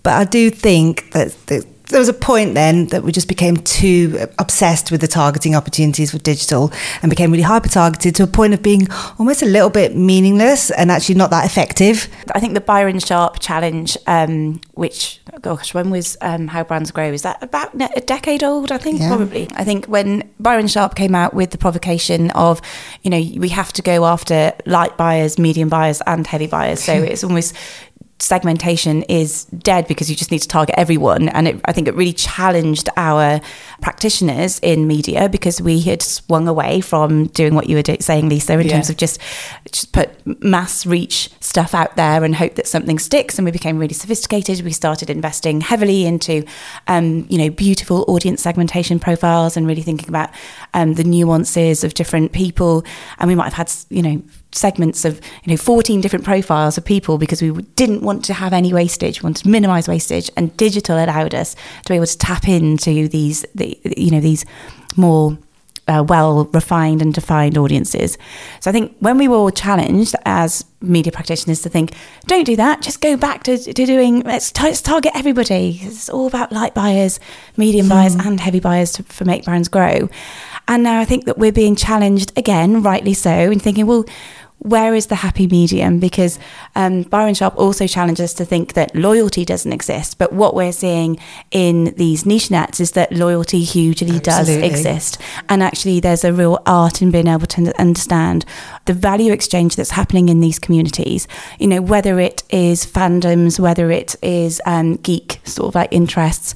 But 0.04 0.14
I 0.14 0.24
do 0.24 0.50
think 0.50 1.12
that, 1.12 1.32
that 1.48 1.66
there 1.90 2.00
was 2.00 2.08
a 2.08 2.14
point 2.14 2.54
then 2.54 2.86
that 2.88 3.04
we 3.04 3.12
just 3.12 3.28
became 3.28 3.58
too 3.58 4.28
obsessed 4.38 4.92
with 4.92 5.02
the 5.02 5.08
targeting 5.08 5.56
opportunities 5.56 6.12
for 6.12 6.20
digital 6.20 6.72
and 7.02 7.10
became 7.10 7.32
really 7.32 7.44
hyper 7.44 7.68
targeted 7.68 8.16
to 8.16 8.24
a 8.24 8.28
point 8.28 8.54
of 8.54 8.62
being 8.62 8.88
almost 9.18 9.42
a 9.42 9.46
little 9.46 9.72
bit 9.72 9.96
meaningless 9.96 10.70
and 10.72 10.92
actually 10.92 11.16
not 11.16 11.32
that 11.32 11.46
effective. 11.46 12.08
I 12.34 12.40
think 12.40 12.54
the 12.54 12.62
Byron 12.62 13.00
Sharp 13.00 13.40
challenge, 13.40 13.98
um, 14.06 14.62
which, 14.74 15.20
gosh, 15.42 15.74
when 15.74 15.90
was 15.90 16.16
um, 16.22 16.48
How 16.48 16.64
Brands 16.64 16.92
Grow? 16.92 17.12
Is 17.12 17.24
that 17.24 17.42
about 17.42 17.74
a 17.76 18.02
decade 18.02 18.44
old? 18.44 18.72
I 18.72 18.78
think 18.78 19.00
yeah. 19.00 19.10
probably. 19.10 19.48
I 19.56 19.64
think 19.64 19.88
when 19.88 20.30
Byron 20.40 20.68
Sharp 20.68 20.96
came 20.96 21.16
out 21.16 21.34
with 21.34 21.50
the 21.50 21.58
provocation 21.58 22.30
of, 22.32 22.62
you 23.02 23.10
know, 23.10 23.18
we 23.40 23.50
have 23.50 23.74
to 23.74 23.82
go 23.82 24.06
after 24.06 24.54
light 24.68 24.96
buyers, 24.96 25.40
medium 25.40 25.70
buyers, 25.70 26.02
and 26.06 26.28
heavy 26.28 26.48
buyers. 26.48 26.84
So 26.84 26.94
it's 27.04 27.24
almost 27.24 27.56
segmentation 28.20 29.04
is 29.04 29.46
dead 29.46 29.88
because 29.88 30.10
you 30.10 30.16
just 30.16 30.32
need 30.32 30.40
to 30.40 30.48
target 30.48 30.76
everyone. 30.78 31.30
And 31.30 31.48
it, 31.48 31.62
I 31.66 31.72
think 31.72 31.88
it 31.88 31.96
really 31.96 32.14
challenged 32.14 32.90
our 32.98 33.40
practitioners 33.82 34.60
in 34.60 34.88
media 34.88 35.30
because 35.30 35.62
we 35.62 35.80
had 35.82 36.02
swung 36.02 36.48
away 36.48 36.82
from 36.82 37.28
doing 37.28 37.56
what 37.56 37.70
you 37.70 37.78
were 37.78 37.98
saying, 38.00 38.30
Lisa, 38.30 38.54
in 38.54 38.68
yeah. 38.68 38.74
terms 38.74 38.90
of 38.90 38.98
just 38.98 39.20
just 39.72 39.94
put 39.94 40.10
mass 40.44 40.86
reach 40.86 41.32
stuff 41.40 41.74
out 41.74 41.96
there 41.96 42.24
and 42.24 42.36
hope 42.36 42.56
that 42.56 42.68
something 42.68 43.00
sticks. 43.00 43.38
And 43.38 43.46
we 43.46 43.52
became 43.52 43.78
really 43.78 43.94
sophisticated. 43.94 44.62
We 44.62 44.72
started 44.72 45.10
investing 45.10 45.62
heavily 45.62 46.06
into, 46.06 46.44
um, 46.88 47.26
you 47.30 47.38
know, 47.38 47.50
beautiful 47.50 48.06
audience 48.08 48.42
segmentation 48.42 49.00
profiles 49.00 49.56
and 49.56 49.66
really 49.66 49.82
thinking 49.82 50.10
about 50.10 50.30
um, 50.74 50.96
the 50.96 51.04
nuances 51.04 51.84
of 51.84 51.94
different 51.94 52.34
people. 52.34 52.84
And 53.18 53.28
we 53.28 53.36
might 53.36 53.54
have 53.54 53.54
had, 53.54 53.72
you 53.90 54.02
know, 54.02 54.22
segments 54.52 55.06
of 55.06 55.22
you 55.44 55.52
know 55.52 55.58
14 55.58 56.02
different 56.02 56.26
profiles 56.26 56.78
of 56.78 56.84
people 56.84 57.18
because 57.18 57.42
we 57.42 57.52
didn't 57.76 58.02
want 58.02 58.26
to 58.26 58.34
have 58.34 58.52
any 58.52 58.74
wastage 58.74 59.22
we 59.22 59.28
wanted 59.28 59.44
to 59.44 59.50
minimize 59.50 59.88
wastage 59.88 60.32
and 60.36 60.56
digital 60.58 60.98
allowed 60.98 61.36
us 61.36 61.54
to 61.54 61.90
be 61.90 61.96
able 61.96 62.06
to 62.08 62.18
tap 62.18 62.48
into 62.48 63.08
these 63.08 63.46
the, 63.54 63.80
you 63.96 64.10
know 64.10 64.20
these 64.20 64.46
more 64.96 65.38
uh, 65.90 66.04
well 66.04 66.46
refined 66.54 67.02
and 67.02 67.14
defined 67.14 67.58
audiences. 67.58 68.18
So 68.60 68.70
I 68.70 68.72
think 68.72 68.96
when 69.00 69.18
we 69.18 69.28
were 69.28 69.38
all 69.38 69.50
challenged 69.50 70.16
as 70.26 70.64
media 70.82 71.12
practitioners 71.12 71.62
to 71.64 71.70
think, 71.70 71.94
don't 72.28 72.44
do 72.44 72.56
that, 72.58 72.82
just 72.82 73.02
go 73.02 73.18
back 73.18 73.44
to, 73.44 73.58
to 73.58 73.74
doing, 73.74 74.22
let's, 74.22 74.52
t- 74.52 74.64
let's 74.64 74.82
target 74.82 75.12
everybody. 75.16 75.80
It's 75.82 76.10
all 76.10 76.28
about 76.28 76.52
light 76.52 76.74
buyers, 76.76 77.20
medium 77.58 77.88
mm. 77.88 77.90
buyers, 77.90 78.16
and 78.16 78.40
heavy 78.40 78.60
buyers 78.60 78.92
to, 78.94 79.04
for 79.04 79.26
Make 79.26 79.46
Brands 79.46 79.68
Grow. 79.68 80.10
And 80.68 80.84
now 80.84 81.00
I 81.00 81.06
think 81.06 81.26
that 81.26 81.40
we're 81.40 81.52
being 81.52 81.76
challenged 81.76 82.32
again, 82.38 82.84
rightly 82.84 83.16
so, 83.16 83.32
in 83.32 83.60
thinking, 83.60 83.88
well, 83.88 84.06
where 84.60 84.94
is 84.94 85.08
the 85.08 85.16
happy 85.16 85.48
medium? 85.48 86.00
Because 86.00 86.38
um, 86.76 87.04
Byron 87.04 87.34
Sharp 87.34 87.58
also 87.58 87.88
challenges 87.88 88.26
us 88.26 88.34
to 88.36 88.46
think 88.46 88.74
that 88.74 88.94
loyalty 88.94 89.46
doesn't 89.46 89.72
exist. 89.72 90.18
But 90.18 90.34
what 90.34 90.54
we're 90.54 90.74
seeing 90.74 91.18
in 91.52 91.94
these 91.96 92.26
niche 92.26 92.52
nets 92.52 92.80
is 92.80 92.92
that 92.92 93.12
loyalty 93.12 93.64
hugely 93.64 94.18
Absolutely. 94.18 94.22
does 94.22 94.72
exist. 94.72 95.18
And 95.48 95.64
actually, 95.64 96.02
there's 96.02 96.26
a 96.26 96.34
real 96.34 96.62
art 96.66 97.02
in 97.02 97.10
being 97.10 97.28
able 97.28 97.48
to 97.48 97.80
understand 97.80 98.46
the 98.86 98.94
value 98.94 99.32
exchange 99.32 99.78
that's 99.78 99.92
happening 99.92 100.28
in 100.28 100.42
these 100.42 100.60
communities. 100.60 101.28
You 101.58 101.68
know, 101.68 101.82
whether 101.82 102.20
it 102.20 102.44
is 102.50 102.86
fandoms, 102.86 103.60
whether 103.60 103.90
it 103.92 104.16
is 104.22 104.62
um, 104.66 104.96
geek 104.98 105.40
sort 105.46 105.70
of 105.70 105.76
like 105.76 105.94
interests. 105.94 106.54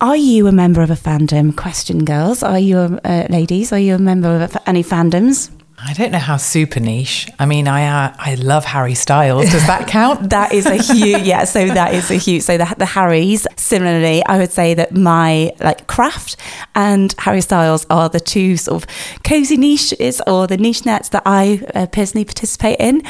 Are 0.00 0.16
you 0.16 0.46
a 0.46 0.52
member 0.52 0.82
of 0.82 0.90
a 0.90 0.94
fandom? 0.94 1.56
Question, 1.56 2.04
girls. 2.04 2.42
Are 2.42 2.58
you, 2.58 3.00
uh, 3.02 3.26
ladies? 3.30 3.72
Are 3.72 3.78
you 3.78 3.94
a 3.94 3.98
member 3.98 4.42
of 4.42 4.56
any 4.66 4.84
fandoms? 4.84 5.50
I 5.88 5.92
don't 5.92 6.10
know 6.10 6.18
how 6.18 6.36
super 6.36 6.80
niche. 6.80 7.28
I 7.38 7.46
mean, 7.46 7.68
I 7.68 7.86
uh, 7.86 8.16
I 8.18 8.34
love 8.34 8.64
Harry 8.64 8.96
Styles. 8.96 9.52
Does 9.52 9.64
that 9.68 9.86
count? 9.86 10.30
that 10.36 10.52
is 10.52 10.66
a 10.66 10.74
huge 10.74 11.22
yeah. 11.22 11.44
So 11.44 11.64
that 11.68 11.94
is 11.94 12.10
a 12.10 12.16
huge. 12.16 12.42
So 12.42 12.58
the 12.58 12.74
the 12.76 12.86
Harrys. 12.86 13.46
Similarly, 13.56 14.24
I 14.26 14.38
would 14.38 14.50
say 14.50 14.74
that 14.74 14.92
my 14.92 15.52
like 15.60 15.86
craft 15.86 16.36
and 16.74 17.14
Harry 17.18 17.40
Styles 17.40 17.86
are 17.88 18.08
the 18.08 18.18
two 18.18 18.56
sort 18.56 18.82
of 18.82 19.22
cozy 19.22 19.56
niches 19.56 20.20
or 20.26 20.48
the 20.48 20.56
niche 20.56 20.84
nets 20.84 21.10
that 21.10 21.22
I 21.24 21.64
uh, 21.72 21.86
personally 21.86 22.24
participate 22.24 22.80
in. 22.80 23.02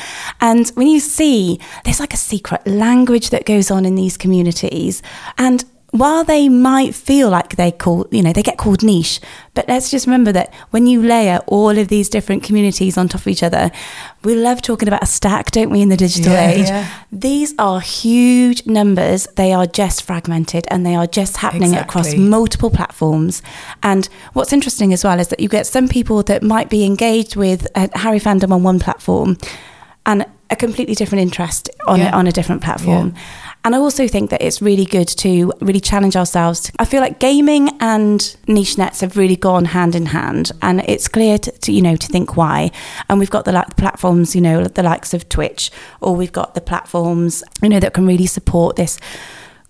And 0.42 0.68
when 0.74 0.86
you 0.86 1.00
see 1.00 1.58
there's 1.84 2.00
like 2.00 2.12
a 2.12 2.18
secret 2.18 2.66
language 2.66 3.30
that 3.30 3.46
goes 3.46 3.70
on 3.70 3.86
in 3.86 3.94
these 3.94 4.18
communities, 4.18 5.02
and 5.38 5.64
while 5.98 6.24
they 6.24 6.48
might 6.48 6.94
feel 6.94 7.30
like 7.30 7.56
they 7.56 7.70
call, 7.70 8.06
you 8.11 8.22
know, 8.22 8.32
they 8.32 8.42
get 8.42 8.59
called 8.59 8.82
niche, 8.82 9.20
but 9.54 9.66
let's 9.68 9.90
just 9.90 10.06
remember 10.06 10.32
that 10.32 10.52
when 10.70 10.87
you 10.87 11.02
layer 11.02 11.38
all 11.46 11.76
of 11.78 11.88
these 11.88 12.09
different 12.09 12.42
communities 12.42 12.96
on 12.98 13.09
top 13.09 13.22
of 13.22 13.28
each 13.28 13.42
other, 13.42 13.70
we 14.22 14.35
love 14.35 14.61
talking 14.62 14.88
about 14.88 15.02
a 15.02 15.06
stack, 15.06 15.50
don't 15.50 15.70
we, 15.70 15.80
in 15.82 15.88
the 15.88 15.96
digital 15.96 16.32
Yeah, 16.32 16.50
age? 16.50 16.68
yeah. 16.68 16.88
These 17.12 17.54
are 17.59 17.80
huge 17.80 18.66
numbers. 18.66 19.26
They 19.37 19.52
are 19.52 19.66
just 19.66 20.02
fragmented 20.02 20.66
and 20.70 20.85
they 20.85 20.94
are 20.94 21.06
just 21.06 21.38
happening 21.38 21.74
across 21.76 22.14
multiple 22.14 22.70
platforms. 22.70 23.42
And 23.82 24.09
what's 24.32 24.52
interesting 24.52 24.92
as 24.92 25.04
well 25.04 25.18
is 25.20 25.28
that 25.28 25.40
you 25.40 25.48
get 25.48 25.66
some 25.66 25.88
people 25.88 26.22
that 26.24 26.42
might 26.42 26.68
be 26.70 26.85
engaged 26.85 27.37
with 27.37 27.66
a 27.74 27.96
Harry 27.98 28.18
fandom 28.20 28.50
on 28.52 28.62
one 28.62 28.78
platform 28.80 29.37
and 30.04 30.26
a 30.48 30.54
completely 30.54 30.94
different 30.94 31.22
interest 31.22 31.68
on, 31.88 31.98
Yeah. 31.98 32.11
a, 32.14 32.16
on 32.18 32.26
a 32.28 32.32
different 32.32 32.62
platform. 32.62 33.14
And 33.66 33.74
I 33.74 33.79
also 33.79 34.07
think 34.07 34.31
that 34.31 34.42
it's 34.42 34.62
really 34.62 34.85
good 34.85 35.09
to 35.09 35.52
really 35.61 35.81
challenge 35.81 36.14
ourselves. 36.14 36.70
I 36.79 36.85
feel 36.85 37.00
like 37.00 37.18
gaming 37.18 37.70
and 37.81 38.37
niche 38.46 38.79
nets 38.79 39.00
have 39.00 39.16
really 39.16 39.35
gone 39.35 39.64
hand 39.64 39.96
in 39.96 40.07
hand, 40.07 40.52
and 40.62 40.83
it's 40.87 41.09
clear 41.09 41.37
to, 41.37 41.50
to 41.50 41.72
you 41.72 41.83
know 41.83 41.96
to 41.96 42.07
think 42.07 42.37
why. 42.37 42.70
And 43.09 43.18
we've 43.18 43.29
got 43.29 43.44
the 43.44 43.50
like 43.50 43.76
platforms, 43.76 44.37
you 44.37 44.40
know, 44.40 44.62
the 44.62 44.85
likes 44.85 45.12
of 45.14 45.29
Twitch, 45.29 45.72
or 46.00 46.14
we've 46.14 46.31
got 46.31 46.55
the 46.55 46.61
platforms, 46.61 47.42
you 47.61 47.68
know, 47.68 47.81
that 47.81 47.92
can 47.92 48.07
really 48.07 48.26
support 48.26 48.76
this 48.76 49.00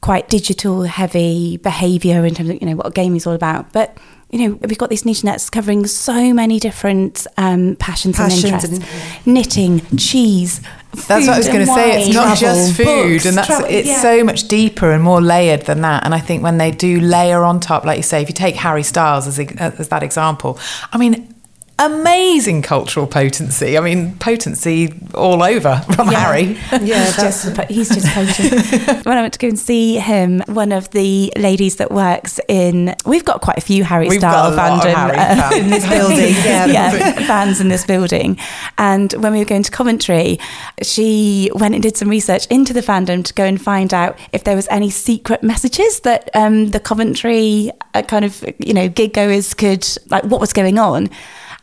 quite 0.03 0.29
digital 0.29 0.83
heavy 0.83 1.57
behavior 1.57 2.27
in 2.27 2.35
terms 2.35 2.51
of 2.51 2.61
you 2.61 2.69
know 2.69 2.77
what 2.77 2.95
gaming 2.95 3.17
is 3.17 3.27
all 3.27 3.33
about. 3.33 3.73
But 3.73 3.97
you 4.37 4.49
know, 4.49 4.59
we've 4.63 4.77
got 4.77 4.91
these 4.91 5.07
niche 5.07 5.25
nets 5.25 5.49
covering 5.49 5.87
so 5.87 6.35
many 6.35 6.61
different 6.61 7.27
um, 7.39 7.77
passions, 7.77 8.17
Passions 8.17 8.45
and 8.45 8.55
and 8.55 8.73
interests: 8.75 9.27
knitting, 9.27 9.81
cheese. 9.97 10.61
That's 11.09 11.27
what 11.27 11.35
I 11.35 11.39
was 11.39 11.49
going 11.49 11.67
to 11.67 11.73
say. 11.73 12.03
It's 12.03 12.15
not 12.15 12.39
travel, 12.39 12.57
just 12.57 12.77
food, 12.77 12.85
books, 12.85 13.27
and 13.27 13.37
that's 13.37 13.47
travel- 13.47 13.67
it's 13.69 13.89
yeah. 13.89 14.01
so 14.01 14.25
much 14.25 14.49
deeper 14.49 14.93
and 14.93 15.03
more 15.03 15.21
layered 15.21 15.63
than 15.63 15.83
that. 15.83 16.05
And 16.05 16.15
I 16.15 16.21
think 16.21 16.43
when 16.43 16.59
they 16.59 16.71
do 16.71 17.01
layer 17.01 17.45
on 17.45 17.61
top, 17.61 17.85
like 17.85 17.97
you 17.97 18.03
say, 18.03 18.23
if 18.23 18.29
you 18.29 18.35
take 18.35 18.57
Harry 18.57 18.83
Styles 18.83 19.27
as, 19.27 19.39
as 19.39 19.89
that 19.89 20.03
example, 20.03 20.59
I 20.93 20.99
mean, 20.99 21.35
amazing 21.79 22.63
cultural 22.63 23.07
potency. 23.07 23.77
I 23.77 23.81
mean, 23.83 24.17
potency 24.17 24.95
all 25.15 25.43
over 25.43 25.77
from 25.95 26.11
Yeah. 26.11 26.21
Harry. 26.21 26.57
Yeah, 26.87 27.05
He's 27.05 27.17
just, 27.17 27.61
he's 27.71 27.89
just 27.91 28.07
potent. 28.15 29.05
when 29.07 29.19
I 29.19 29.21
went 29.21 29.35
to 29.35 29.39
go 29.39 29.49
and 29.49 29.59
see 29.59 29.97
him, 29.99 30.43
one 30.47 30.73
of 30.73 30.91
the 30.91 31.33
ladies 31.37 31.77
that 31.77 31.91
works 31.91 32.41
in, 32.49 32.95
we've 33.05 33.25
got 33.25 33.43
quite 33.43 33.59
a 33.59 33.61
few 33.61 33.85
Harry 33.85 34.09
We've 34.09 34.21
style 34.21 34.51
got 34.51 34.53
a 34.53 34.57
lot 34.57 34.87
of 34.87 34.93
fandom 34.95 35.19
uh, 35.19 35.51
fans. 35.51 35.57
in 35.65 35.71
this 35.71 35.89
building. 35.89 36.35
Yeah. 36.45 36.67
yeah, 36.67 37.13
fans 37.27 37.61
in 37.61 37.69
this 37.69 37.85
building. 37.85 38.39
And 38.79 39.13
when 39.15 39.33
we 39.33 39.39
were 39.39 39.45
going 39.45 39.63
to 39.65 39.71
Coventry, 39.71 40.39
she 40.83 41.51
went 41.55 41.75
and 41.75 41.83
did 41.83 41.97
some 41.97 42.09
research 42.09 42.47
into 42.47 42.73
the 42.73 42.81
fandom 42.81 43.23
to 43.25 43.35
go 43.35 43.45
and 43.45 43.61
find 43.61 43.93
out 43.93 44.19
if 44.33 44.45
there 44.45 44.57
was 44.57 44.67
any 44.71 44.89
secret 44.91 45.43
messages 45.43 46.01
that 46.01 46.31
um, 46.35 46.69
the 46.71 46.81
Coventry 46.81 47.71
uh, 47.95 48.03
kind 48.03 48.25
of 48.25 48.43
you 48.59 48.73
know 48.73 48.89
gig 48.89 49.13
goers 49.13 49.53
could 49.55 49.87
like 50.09 50.25
what 50.25 50.41
was 50.41 50.53
going 50.55 50.79
on. 50.79 51.11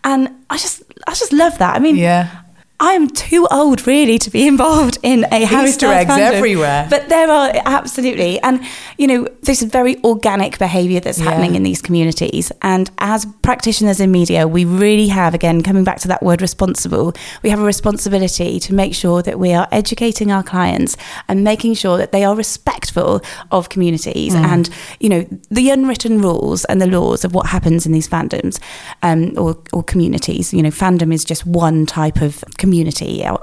And 0.03 0.29
I 0.49 0.57
just, 0.57 0.83
I 1.07 1.13
just 1.13 1.31
love 1.33 1.57
that. 1.59 1.75
I 1.75 1.79
mean, 1.79 1.95
Yeah. 1.95 2.42
I 2.85 2.91
am 2.93 3.07
too 3.07 3.47
old 3.49 3.87
really 3.87 4.17
to 4.19 4.29
be 4.29 4.45
involved 4.53 4.97
in 5.03 5.23
a 5.31 5.45
Harry 5.45 5.69
Easter 5.69 5.87
Styles 5.87 6.01
eggs 6.01 6.11
fandom. 6.11 6.33
everywhere. 6.33 6.87
But 6.89 7.07
there 7.07 7.29
are 7.31 7.49
absolutely, 7.65 8.41
and 8.41 8.59
you 8.97 9.07
know, 9.07 9.27
this 9.41 9.61
is 9.61 9.69
very 9.71 9.95
organic 10.03 10.59
behaviour 10.59 10.99
that's 10.99 11.17
Yeah. 11.19 11.29
happening 11.29 11.55
in 11.55 11.63
these 11.63 11.81
communities. 11.81 12.51
And 12.61 12.91
as 12.99 13.25
practitioners 13.41 14.01
in 14.01 14.11
media, 14.11 14.47
we 14.49 14.65
really 14.65 15.07
have, 15.07 15.33
again, 15.33 15.61
coming 15.63 15.85
back 15.85 15.99
to 16.01 16.09
that 16.09 16.21
word 16.21 16.41
responsible, 16.41 17.13
we 17.41 17.49
have 17.49 17.59
a 17.61 17.63
responsibility 17.63 18.59
to 18.59 18.73
make 18.73 18.93
sure 18.93 19.21
that 19.23 19.39
we 19.39 19.53
are 19.53 19.67
educating 19.71 20.29
our 20.31 20.43
clients 20.43 20.97
and 21.29 21.41
making 21.43 21.75
sure 21.75 21.97
that 21.97 22.11
they 22.11 22.25
are 22.25 22.35
respectful 22.35 23.21
of 23.51 23.69
communities 23.69 24.33
Mm. 24.35 24.45
and 24.53 24.69
you 24.99 25.09
know 25.09 25.25
the 25.49 25.69
unwritten 25.69 26.21
rules 26.21 26.65
and 26.65 26.81
the 26.81 26.87
laws 26.87 27.23
of 27.23 27.33
what 27.33 27.45
happens 27.47 27.85
in 27.85 27.91
these 27.93 28.09
fandoms 28.09 28.59
um, 29.03 29.31
or, 29.37 29.55
or 29.71 29.83
communities. 29.83 30.53
You 30.53 30.63
know, 30.63 30.69
fandom 30.83 31.13
is 31.13 31.23
just 31.23 31.45
one 31.45 31.85
type 31.85 32.19
of 32.21 32.43
community 32.57 32.72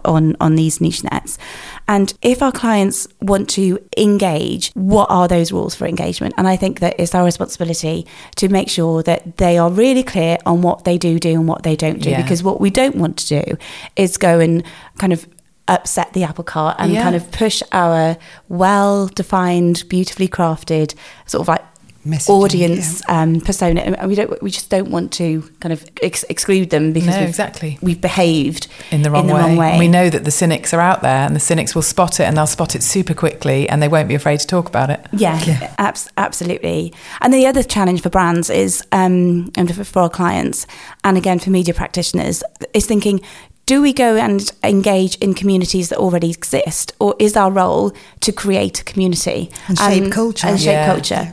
on 0.05 0.37
on 0.41 0.55
these 0.57 0.81
niche 0.81 1.05
nets. 1.05 1.39
And 1.87 2.13
if 2.23 2.43
our 2.43 2.53
clients 2.53 3.09
want 3.21 3.49
to 3.51 3.79
engage, 3.97 4.71
what 4.75 5.11
are 5.11 5.29
those 5.29 5.53
rules 5.53 5.75
for 5.75 5.87
engagement? 5.87 6.35
And 6.37 6.47
I 6.47 6.57
think 6.57 6.81
that 6.81 6.95
it's 6.99 7.15
our 7.15 7.25
responsibility 7.25 8.07
to 8.37 8.49
make 8.49 8.69
sure 8.69 9.03
that 9.03 9.37
they 9.39 9.59
are 9.59 9.71
really 9.71 10.03
clear 10.03 10.39
on 10.47 10.63
what 10.63 10.85
they 10.85 10.99
do 10.99 11.19
do 11.19 11.31
and 11.31 11.49
what 11.49 11.63
they 11.63 11.77
don't 11.77 12.01
do. 12.01 12.11
Yeah. 12.11 12.23
Because 12.23 12.43
what 12.43 12.61
we 12.61 12.71
don't 12.71 12.97
want 12.97 13.19
to 13.19 13.43
do 13.43 13.57
is 13.97 14.17
go 14.17 14.41
and 14.41 14.63
kind 14.99 15.13
of 15.13 15.27
upset 15.69 16.13
the 16.13 16.25
apple 16.25 16.45
cart 16.45 16.77
and 16.79 16.93
Yeah. 16.93 17.03
kind 17.03 17.15
of 17.15 17.31
push 17.31 17.63
our 17.73 18.17
well 18.49 19.07
defined, 19.07 19.85
beautifully 19.89 20.29
crafted 20.29 20.95
sort 21.27 21.43
of 21.43 21.49
like 21.49 21.65
Messaging, 22.07 22.31
audience 22.31 23.03
um, 23.11 23.43
persona. 23.43 23.83
And 23.83 24.09
we 24.09 24.15
don't. 24.15 24.43
We 24.43 24.51
just 24.51 24.71
don't 24.71 24.91
want 24.91 25.13
to 25.13 25.43
kind 25.61 25.71
of 25.73 25.85
ex- 26.03 26.25
exclude 26.31 26.71
them 26.71 26.95
because 26.95 27.11
No, 27.11 27.21
we've, 27.21 27.29
exactly. 27.29 27.79
we've 27.83 28.01
behaved 28.01 28.69
in 28.91 29.03
the 29.03 29.11
wrong, 29.11 29.27
way. 29.27 29.33
wrong 29.41 29.57
way. 29.57 29.79
We 29.79 29.87
know 29.87 30.09
that 30.09 30.25
the 30.25 30.31
cynics 30.31 30.73
are 30.73 30.81
out 30.81 31.03
there, 31.03 31.27
and 31.27 31.37
the 31.37 31.41
cynics 31.41 31.75
will 31.75 31.83
spot 31.83 32.19
it, 32.19 32.25
and 32.25 32.39
they'll 32.39 32.47
spot 32.47 32.75
it 32.75 32.83
super 32.83 33.13
quickly, 33.13 33.69
and 33.69 33.83
they 33.83 33.89
won't 33.89 34.09
be 34.09 34.15
afraid 34.15 34.41
to 34.41 34.47
talk 34.47 34.67
about 34.67 34.89
it. 34.89 35.07
Yeah, 35.13 35.75
abs- 35.77 36.09
absolutely. 36.17 36.95
And 37.21 37.35
the 37.35 37.47
other 37.47 37.63
challenge 37.63 38.01
for 38.01 38.09
brands 38.09 38.49
is, 38.49 38.83
um, 38.93 39.53
and 39.57 39.75
for, 39.75 39.85
for 39.85 40.01
our 40.01 40.09
clients, 40.11 40.67
and 41.05 41.19
again 41.19 41.39
for 41.39 41.51
media 41.51 41.75
practitioners, 41.75 42.43
is 42.73 42.87
thinking. 42.87 43.21
Do 43.67 43.81
we 43.83 43.93
go 43.93 44.17
and 44.17 44.51
engage 44.65 45.15
in 45.19 45.33
communities 45.33 45.91
that 45.91 45.99
already 45.99 46.31
exist, 46.31 46.93
or 46.99 47.15
is 47.21 47.37
our 47.37 47.53
role 47.53 47.93
to 48.21 48.33
create 48.33 48.81
a 48.81 48.85
community 48.85 49.49
And 49.69 49.79
shape 49.79 50.11
culture. 50.13 50.49
And 50.49 50.59
shape 50.59 50.73
Yeah. 50.73 50.87
culture. 50.93 51.33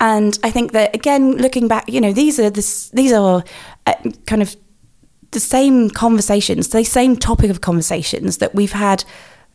And 0.00 0.38
I 0.42 0.50
think 0.50 0.72
that 0.72 0.94
again, 0.94 1.32
looking 1.36 1.68
back, 1.68 1.88
you 1.88 2.00
know, 2.00 2.12
these 2.12 2.38
are 2.38 2.50
this, 2.50 2.88
these 2.90 3.12
are 3.12 3.42
uh, 3.86 3.94
kind 4.26 4.42
of 4.42 4.56
the 5.30 5.40
same 5.40 5.90
conversations, 5.90 6.68
the 6.68 6.84
same 6.84 7.16
topic 7.16 7.50
of 7.50 7.60
conversations 7.60 8.38
that 8.38 8.54
we've 8.54 8.72
had 8.72 9.04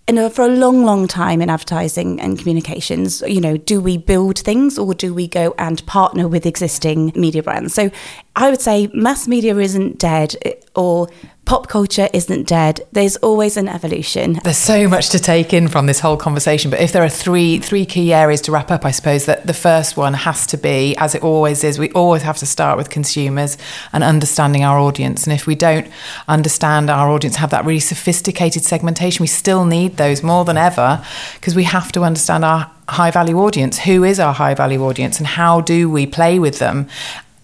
in 0.08 0.18
a, 0.18 0.30
for 0.30 0.44
a 0.44 0.50
long, 0.50 0.84
long 0.84 1.08
time 1.08 1.42
in 1.42 1.50
advertising 1.50 2.20
and 2.20 2.38
communications. 2.38 3.22
You 3.22 3.42
know, 3.42 3.58
do 3.58 3.80
we 3.80 3.98
build 3.98 4.40
things 4.40 4.78
or 4.78 4.94
do 4.94 5.14
we 5.14 5.28
go 5.28 5.56
and 5.58 5.86
partner 5.86 6.28
with 6.28 6.46
existing 6.46 7.14
media 7.16 7.42
brands? 7.42 7.74
So 7.74 7.90
I 8.36 8.50
would 8.50 8.62
say 8.62 8.90
mass 8.94 9.28
media 9.28 9.58
isn't 9.58 9.98
dead 9.98 10.36
or 10.76 11.08
pop 11.46 11.68
culture 11.68 12.08
isn't 12.14 12.48
dead. 12.48 12.82
There's 12.92 13.18
always 13.18 13.58
an 13.58 13.68
evolution. 13.68 14.40
There's 14.44 14.58
so 14.58 14.88
much 14.88 15.10
to 15.10 15.20
take 15.20 15.54
in 15.54 15.68
from 15.68 15.86
this 15.86 16.00
whole 16.00 16.18
conversation, 16.18 16.72
but 16.72 16.80
if 16.80 16.92
there 16.92 17.04
are 17.04 17.10
three 17.10 17.60
three 17.60 17.86
key 17.86 18.14
areas 18.14 18.42
to 18.42 18.52
wrap 18.52 18.72
up, 18.72 18.86
I 18.86 18.92
suppose 18.92 19.26
that 19.26 19.46
the 19.46 19.54
first 19.54 19.98
one 19.98 20.14
has 20.14 20.48
to 20.48 20.58
be, 20.58 20.96
as 20.98 21.16
it 21.16 21.24
always 21.24 21.64
is, 21.64 21.78
we 21.78 21.92
always 21.92 22.22
have 22.22 22.38
to 22.38 22.46
start 22.46 22.78
with 22.78 22.90
consumers 22.90 23.58
and 23.92 24.04
understanding 24.04 24.64
our 24.64 24.80
audience. 24.80 25.26
And 25.26 25.34
if 25.34 25.46
we 25.46 25.56
don't 25.56 25.88
understand 26.28 26.90
our 26.90 27.10
audience, 27.10 27.36
have 27.36 27.52
that 27.52 27.66
really 27.66 27.80
sophisticated 27.80 28.64
segmentation, 28.64 29.24
we 29.24 29.28
still 29.28 29.66
need 29.66 29.98
those 29.98 30.24
more 30.24 30.46
than 30.46 30.58
ever 30.58 31.04
because 31.36 31.56
we 31.56 31.64
have 31.66 31.92
to 31.92 32.04
understand 32.04 32.46
our 32.46 32.72
high 32.88 33.12
value 33.12 33.40
audience. 33.40 33.80
Who 33.80 34.04
is 34.04 34.20
our 34.20 34.34
high 34.34 34.54
value 34.54 34.84
audience, 34.84 35.18
and 35.18 35.28
how 35.28 35.62
do 35.62 35.90
we 35.90 36.06
play 36.06 36.40
with 36.40 36.60
them? 36.60 36.88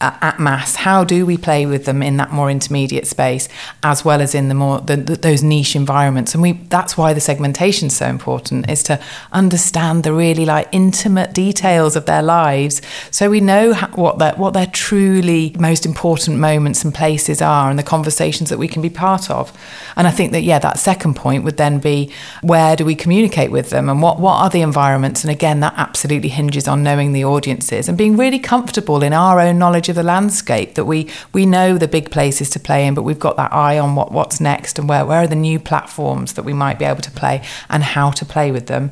Uh, 0.01 0.17
at 0.21 0.39
mass. 0.39 0.75
How 0.75 1.03
do 1.03 1.25
we 1.25 1.37
play 1.37 1.65
with 1.65 1.85
them 1.85 2.01
in 2.01 2.17
that 2.17 2.31
more 2.31 2.49
intermediate 2.49 3.07
space 3.07 3.49
as 3.83 4.05
well 4.05 4.21
as 4.21 4.33
in 4.33 4.47
the 4.47 4.55
more 4.55 4.79
the, 4.79 4.95
the, 4.95 5.15
those 5.15 5.43
niche 5.43 5.75
environments? 5.75 6.33
And 6.33 6.41
we 6.41 6.53
that's 6.53 6.97
why 6.97 7.13
the 7.13 7.19
segmentation 7.19 7.87
is 7.87 7.97
so 7.97 8.05
important 8.05 8.69
is 8.69 8.83
to 8.83 8.99
understand 9.31 10.03
the 10.03 10.13
really 10.13 10.45
like 10.45 10.69
intimate 10.71 11.33
details 11.33 11.95
of 11.95 12.05
their 12.05 12.21
lives 12.21 12.81
so 13.11 13.29
we 13.29 13.41
know 13.41 13.73
ha- 13.73 13.91
what 13.95 14.19
their 14.19 14.33
what 14.35 14.53
their 14.53 14.67
truly 14.67 15.55
most 15.59 15.85
important 15.85 16.37
moments 16.37 16.83
and 16.83 16.93
places 16.93 17.41
are 17.41 17.69
and 17.69 17.77
the 17.77 17.83
conversations 17.83 18.49
that 18.49 18.57
we 18.57 18.67
can 18.67 18.81
be 18.81 18.89
part 18.89 19.29
of. 19.29 19.51
And 19.95 20.07
i 20.07 20.11
think 20.11 20.31
that 20.31 20.41
yeah 20.41 20.59
that 20.59 20.79
second 20.79 21.15
point 21.15 21.43
would 21.43 21.57
then 21.57 21.79
be 21.79 22.11
where 22.41 22.75
do 22.75 22.85
we 22.85 22.95
communicate 22.95 23.51
with 23.51 23.69
them 23.69 23.89
and 23.89 24.01
what 24.01 24.19
what 24.19 24.35
are 24.35 24.49
the 24.49 24.61
environments? 24.61 25.23
And 25.23 25.31
again 25.31 25.59
that 25.59 25.73
absolutely 25.75 26.29
hinges 26.29 26.67
on 26.67 26.83
knowing 26.83 27.11
the 27.11 27.25
audiences 27.25 27.89
and 27.89 27.97
being 27.97 28.15
really 28.15 28.39
comfortable 28.39 29.03
in 29.03 29.13
our 29.13 29.39
own 29.39 29.57
of 29.89 29.95
the 29.95 30.03
landscape 30.03 30.75
that 30.75 30.85
we 30.85 31.09
we 31.33 31.45
know 31.45 31.77
the 31.77 31.87
big 31.87 32.11
places 32.11 32.49
to 32.49 32.59
play 32.59 32.85
in 32.87 32.93
but 32.93 33.03
we've 33.03 33.19
got 33.19 33.37
that 33.37 33.51
eye 33.53 33.77
on 33.77 33.95
what 33.95 34.11
what's 34.11 34.39
next 34.39 34.79
and 34.79 34.87
where 34.87 35.05
where 35.05 35.19
are 35.23 35.27
the 35.27 35.35
new 35.35 35.59
platforms 35.59 36.33
that 36.33 36.43
we 36.43 36.53
might 36.53 36.79
be 36.79 36.85
able 36.85 37.01
to 37.01 37.11
play 37.11 37.41
and 37.69 37.83
how 37.83 38.11
to 38.11 38.25
play 38.25 38.51
with 38.51 38.67
them 38.67 38.91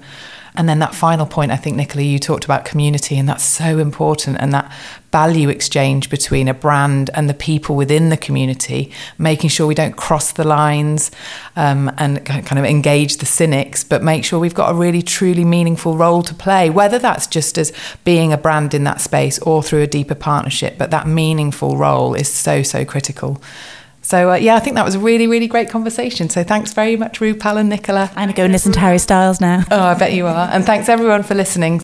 And 0.58 0.68
then 0.68 0.80
that 0.80 0.96
final 0.96 1.28
point, 1.28 1.52
I 1.52 1.56
think, 1.56 1.78
Nicola, 1.78 2.04
you 2.04 2.18
talked 2.18 2.44
about 2.44 2.66
community, 2.66 3.18
and 3.18 3.30
that's 3.30 3.44
so 3.44 3.78
important. 3.78 4.38
And 4.40 4.52
that 4.54 4.72
value 5.12 5.50
exchange 5.50 6.10
between 6.10 6.48
a 6.48 6.54
brand 6.54 7.12
and 7.14 7.30
the 7.30 7.34
people 7.34 7.76
within 7.76 8.10
the 8.10 8.18
community, 8.18 8.92
making 9.20 9.52
sure 9.52 9.68
we 9.68 9.76
don't 9.76 9.96
cross 9.96 10.32
the 10.32 10.44
lines 10.44 11.12
um, 11.56 11.92
and 11.98 12.26
kind 12.26 12.58
of 12.58 12.66
engage 12.66 13.18
the 13.18 13.26
cynics, 13.26 13.84
but 13.84 14.04
make 14.04 14.26
sure 14.26 14.40
we've 14.40 14.56
got 14.56 14.72
a 14.72 14.76
really 14.76 15.04
truly 15.04 15.46
meaningful 15.46 15.96
role 15.96 16.24
to 16.24 16.34
play, 16.34 16.72
whether 16.72 16.98
that's 16.98 17.28
just 17.28 17.58
as 17.60 17.72
being 18.04 18.34
a 18.34 18.38
brand 18.38 18.74
in 18.74 18.84
that 18.84 19.00
space 19.00 19.38
or 19.40 19.62
through 19.62 19.84
a 19.84 19.88
deeper 19.88 20.16
partnership. 20.16 20.78
But 20.78 20.90
that 20.90 21.08
meaningful 21.08 21.78
role 21.78 22.16
is 22.16 22.28
so, 22.28 22.64
so 22.64 22.84
critical. 22.84 23.42
So, 24.08 24.32
uh, 24.32 24.36
yeah, 24.36 24.56
I 24.56 24.60
think 24.60 24.78
that 24.78 24.86
was 24.86 24.96
a 24.96 25.00
really, 25.00 25.28
really 25.28 25.48
great 25.48 25.70
conversation. 25.70 26.30
So, 26.30 26.42
thanks 26.42 26.72
very 26.72 26.96
much, 26.96 27.20
Ruepal 27.20 27.58
and 27.58 27.68
Nicola. 27.68 28.10
I'm 28.16 28.28
going 28.28 28.28
to 28.30 28.34
go 28.34 28.44
and 28.46 28.54
listen 28.54 28.72
to 28.72 28.80
Harry 28.80 29.00
Styles 29.00 29.42
now. 29.42 29.66
Oh, 29.70 29.84
I 29.84 29.96
bet 29.96 30.14
you 30.14 30.28
are. 30.28 30.50
And 30.50 30.66
thanks 30.66 30.88
everyone 30.88 31.24
for 31.24 31.36
listening. 31.36 31.82